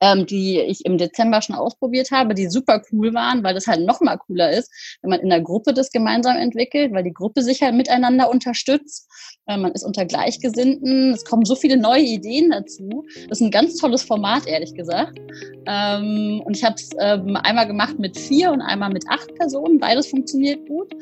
ähm, 0.00 0.26
die 0.26 0.60
ich 0.60 0.84
im 0.84 0.98
Dezember 0.98 1.42
schon 1.42 1.56
ausprobiert 1.56 2.10
habe, 2.10 2.34
die 2.34 2.48
super 2.48 2.82
cool 2.92 3.14
waren, 3.14 3.42
weil 3.42 3.54
das 3.54 3.66
halt 3.66 3.84
noch 3.86 4.00
mal 4.00 4.16
cooler 4.16 4.50
ist, 4.50 4.70
wenn 5.02 5.10
man 5.10 5.20
in 5.20 5.30
der 5.30 5.40
Gruppe 5.40 5.72
das 5.72 5.90
gemeinsam 5.90 6.36
entwickelt, 6.36 6.92
weil 6.92 7.04
die 7.04 7.12
Gruppe 7.12 7.42
sich 7.42 7.62
halt 7.62 7.74
miteinander 7.74 8.30
unterstützt. 8.30 9.08
Äh, 9.46 9.56
man 9.56 9.72
ist 9.72 9.84
unter 9.84 10.04
Gleichgesinnten. 10.04 11.12
Es 11.12 11.24
kommen 11.24 11.44
so 11.44 11.54
viele 11.54 11.76
neue 11.76 12.02
Ideen 12.02 12.50
dazu. 12.50 13.04
Das 13.28 13.40
ist 13.40 13.46
ein 13.46 13.50
ganz 13.50 13.76
tolles 13.76 14.02
Format, 14.02 14.46
ehrlich 14.46 14.74
gesagt. 14.74 15.18
Ähm, 15.66 16.42
und 16.44 16.56
ich 16.56 16.64
habe 16.64 16.74
es 16.76 16.90
ähm, 16.98 17.36
einmal 17.36 17.66
gemacht 17.66 17.98
mit 17.98 18.18
vier 18.18 18.52
und 18.52 18.60
einmal 18.60 18.90
mit 18.90 19.04
acht 19.08 19.34
Personen. 19.36 19.78
Beides 19.78 20.08
funktioniert 20.08 20.66
gut 20.68 20.94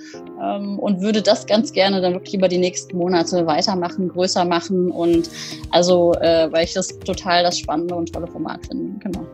ähm, 0.42 0.78
und 0.78 1.00
würde 1.00 1.22
das 1.22 1.46
ganz 1.46 1.72
gerne 1.72 2.00
dann 2.00 2.14
wirklich 2.14 2.35
über 2.35 2.48
die 2.48 2.59
nächsten 2.59 2.96
Monate 2.96 3.46
weitermachen, 3.46 4.09
größer 4.09 4.44
machen 4.44 4.90
und 4.90 5.28
also, 5.70 6.14
äh, 6.14 6.50
weil 6.52 6.64
ich 6.64 6.74
das 6.74 6.98
total 7.00 7.42
das 7.42 7.59
spannende 7.59 7.94
und 7.94 8.12
tolle 8.12 8.26
Format 8.26 8.66
finde 8.66 8.84
genau. 9.01 9.27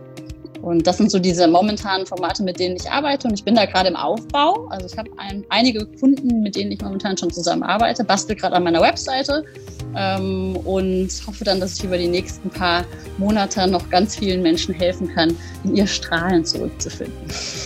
Und 0.63 0.87
das 0.87 0.99
sind 0.99 1.11
so 1.11 1.19
diese 1.19 1.49
momentanen 1.49 2.07
Formate, 2.07 2.43
mit 2.43 2.61
denen 2.61 2.77
ich 2.77 2.91
arbeite. 2.91 3.29
Und 3.29 3.35
ich 3.35 3.45
bin 3.45 3.55
da 3.55 3.65
gerade 3.65 3.89
im 3.89 3.97
Aufbau. 3.97 4.67
Also 4.69 4.87
ich 4.87 4.99
habe 4.99 5.11
ein, 5.17 5.45
einige 5.49 5.87
Kunden, 5.87 6.43
mit 6.43 6.55
denen 6.55 6.71
ich 6.71 6.83
momentan 6.83 7.17
schon 7.17 7.31
zusammenarbeite, 7.33 8.05
bastel 8.05 8.37
gerade 8.37 8.57
an 8.57 8.65
meiner 8.65 8.83
Webseite 8.83 9.45
ähm, 9.97 10.57
und 10.65 11.09
hoffe 11.27 11.45
dann, 11.45 11.61
dass 11.61 11.79
ich 11.79 11.85
über 11.85 11.99
die 11.99 12.09
nächsten 12.09 12.49
paar 12.51 12.85
Monate 13.19 13.67
noch 13.67 13.89
ganz 13.91 14.17
vielen 14.17 14.43
Menschen 14.43 14.75
helfen 14.75 15.13
kann, 15.13 15.37
in 15.65 15.77
ihr 15.77 15.87
Strahlen 15.87 16.45
zurückzufinden. 16.45 17.19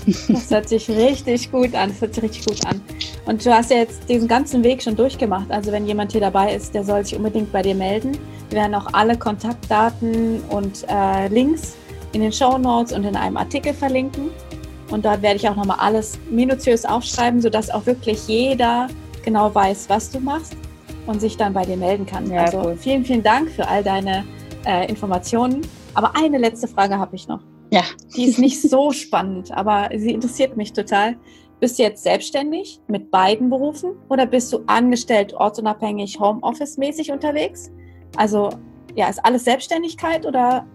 Das 0.29 0.51
hört 0.51 0.69
sich 0.69 0.89
richtig 0.91 1.51
gut 1.51 1.75
an. 1.75 1.89
Das 1.89 2.01
hört 2.01 2.15
sich 2.15 2.25
richtig 2.25 2.45
gut 2.45 2.67
an. 2.67 2.83
Und 3.25 3.45
du 3.45 3.55
hast 3.55 3.71
ja 3.71 3.79
jetzt 3.79 4.09
diesen 4.09 4.29
ganzen 4.29 4.63
Weg 4.63 4.83
schon 4.83 4.97
durchgemacht. 4.97 5.51
Also 5.51 5.73
wenn 5.73 5.87
jemand 5.87 6.13
hier 6.13 6.21
dabei 6.21 6.55
ist, 6.55 6.75
der 6.75 6.85
soll 6.85 7.05
sich 7.05 7.17
unbedingt 7.17 7.51
bei 7.53 7.63
dir 7.63 7.75
melden. 7.75 8.13
Wir 8.51 8.61
werden 8.61 8.75
auch 8.75 8.89
alle 8.93 9.17
Kontaktdaten 9.17 10.43
und 10.51 10.85
äh, 10.91 11.29
Links 11.29 11.75
in 12.13 12.21
den 12.21 12.33
Show 12.33 12.59
Notes 12.59 12.93
und 12.93 13.05
in 13.05 13.17
einem 13.17 13.37
Artikel 13.39 13.73
verlinken. 13.73 14.29
Und 14.91 15.05
dort 15.05 15.23
werde 15.23 15.37
ich 15.37 15.49
auch 15.49 15.57
nochmal 15.57 15.79
alles 15.81 16.19
minutiös 16.31 16.85
aufschreiben, 16.85 17.41
sodass 17.41 17.71
auch 17.71 17.87
wirklich 17.87 18.29
jeder 18.29 18.89
genau 19.25 19.55
weiß, 19.55 19.89
was 19.89 20.11
du 20.11 20.21
machst 20.21 20.55
und 21.07 21.21
sich 21.21 21.37
dann 21.37 21.53
bei 21.53 21.65
dir 21.65 21.77
melden 21.77 22.07
kann. 22.07 22.31
Ja, 22.31 22.45
also 22.45 22.61
cool. 22.61 22.77
vielen, 22.77 23.05
vielen 23.05 23.23
Dank 23.23 23.51
für 23.51 23.69
all 23.69 23.83
deine 23.83 24.25
äh, 24.67 24.89
Informationen. 24.89 25.63
Aber 25.95 26.17
eine 26.17 26.39
letzte 26.39 26.69
Frage 26.69 26.99
habe 26.99 27.15
ich 27.17 27.29
noch. 27.29 27.41
Ja. 27.71 27.83
Die 28.17 28.25
ist 28.25 28.39
nicht 28.39 28.61
so 28.61 28.91
spannend, 28.93 29.53
aber 29.53 29.91
sie 29.97 30.13
interessiert 30.13 30.57
mich 30.57 30.73
total. 30.73 31.17
Bist 31.61 31.79
du 31.79 31.83
jetzt 31.83 32.03
selbstständig 32.03 32.81
mit 32.89 33.11
beiden 33.11 33.49
Berufen 33.49 33.93
oder 34.09 34.27
bist 34.27 34.53
du 34.53 34.63
angestellt, 34.67 35.35
ortsunabhängig, 35.35 36.19
Homeoffice-mäßig 36.21 37.13
unterwegs? 37.13 37.71
Also 38.17 38.51
ja, 38.95 39.09
ist 39.09 39.25
alles 39.25 39.45
Selbstständigkeit 39.45 40.27
oder 40.27 40.67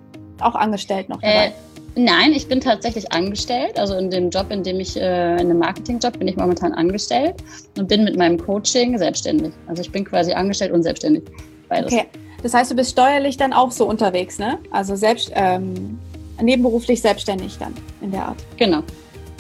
auch 0.42 0.56
angestellt 0.56 1.10
noch 1.10 1.22
dabei? 1.22 1.48
Äh, 1.48 1.52
nein, 2.00 2.34
ich 2.34 2.48
bin 2.48 2.62
tatsächlich 2.62 3.12
angestellt. 3.12 3.78
Also 3.78 3.96
in 3.96 4.10
dem 4.10 4.30
Job, 4.30 4.52
in 4.52 4.64
dem 4.64 4.80
ich, 4.80 4.96
äh, 4.96 5.40
in 5.40 5.50
dem 5.50 5.60
Marketingjob 5.60 6.18
bin 6.18 6.28
ich 6.28 6.36
momentan 6.36 6.74
angestellt 6.74 7.36
und 7.78 7.88
bin 7.88 8.04
mit 8.04 8.18
meinem 8.18 8.38
Coaching 8.38 8.98
selbstständig. 8.98 9.54
Also 9.68 9.82
ich 9.82 9.92
bin 9.92 10.06
quasi 10.06 10.34
angestellt 10.34 10.72
und 10.72 10.84
selbstständig. 10.84 11.24
Beides. 11.68 11.94
Okay. 11.94 12.06
Das 12.42 12.54
heißt, 12.54 12.72
du 12.72 12.76
bist 12.76 12.92
steuerlich 12.92 13.38
dann 13.38 13.54
auch 13.54 13.72
so 13.72 13.88
unterwegs, 13.88 14.40
ne? 14.40 14.60
Also 14.72 14.96
selbst 14.96 15.32
ähm, 15.36 16.00
nebenberuflich 16.42 17.02
selbstständig 17.02 17.58
dann 17.58 17.74
in 18.02 18.12
der 18.12 18.28
Art. 18.28 18.38
Genau. 18.58 18.82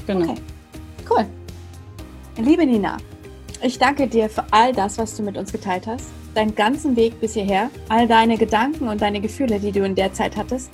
Genau. 0.05 0.31
Okay. 0.31 0.41
Cool. 1.09 1.25
Liebe 2.43 2.65
Nina, 2.65 2.97
ich 3.61 3.79
danke 3.79 4.07
dir 4.07 4.29
für 4.29 4.43
all 4.51 4.73
das, 4.73 4.97
was 4.97 5.15
du 5.15 5.23
mit 5.23 5.37
uns 5.37 5.51
geteilt 5.51 5.87
hast, 5.87 6.09
deinen 6.35 6.55
ganzen 6.55 6.95
Weg 6.95 7.19
bis 7.19 7.33
hierher, 7.33 7.69
all 7.89 8.07
deine 8.07 8.37
Gedanken 8.37 8.87
und 8.87 9.01
deine 9.01 9.21
Gefühle, 9.21 9.59
die 9.59 9.71
du 9.71 9.83
in 9.83 9.95
der 9.95 10.13
Zeit 10.13 10.35
hattest 10.35 10.69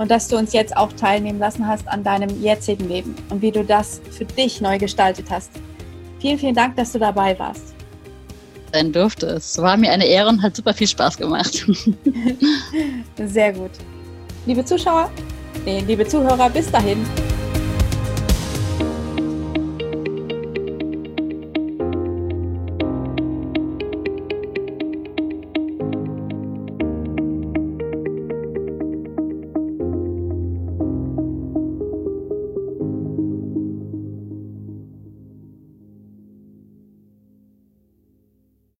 und 0.00 0.10
dass 0.10 0.28
du 0.28 0.38
uns 0.38 0.54
jetzt 0.54 0.74
auch 0.74 0.90
teilnehmen 0.94 1.38
lassen 1.38 1.66
hast 1.66 1.86
an 1.86 2.02
deinem 2.02 2.42
jetzigen 2.42 2.88
Leben 2.88 3.14
und 3.28 3.42
wie 3.42 3.52
du 3.52 3.62
das 3.62 4.00
für 4.10 4.24
dich 4.24 4.62
neu 4.62 4.78
gestaltet 4.78 5.26
hast. 5.30 5.50
Vielen, 6.20 6.38
vielen 6.38 6.54
Dank, 6.54 6.74
dass 6.76 6.92
du 6.92 6.98
dabei 6.98 7.38
warst. 7.38 7.74
Sein 8.72 8.92
durfte 8.92 9.26
es. 9.26 9.58
War 9.58 9.76
mir 9.76 9.92
eine 9.92 10.06
Ehre 10.06 10.30
und 10.30 10.40
hat 10.40 10.56
super 10.56 10.72
viel 10.72 10.86
Spaß 10.86 11.18
gemacht. 11.18 11.66
Sehr 13.26 13.52
gut. 13.52 13.72
Liebe 14.46 14.64
Zuschauer, 14.64 15.10
nee, 15.66 15.84
liebe 15.86 16.08
Zuhörer, 16.08 16.48
bis 16.48 16.70
dahin. 16.70 17.04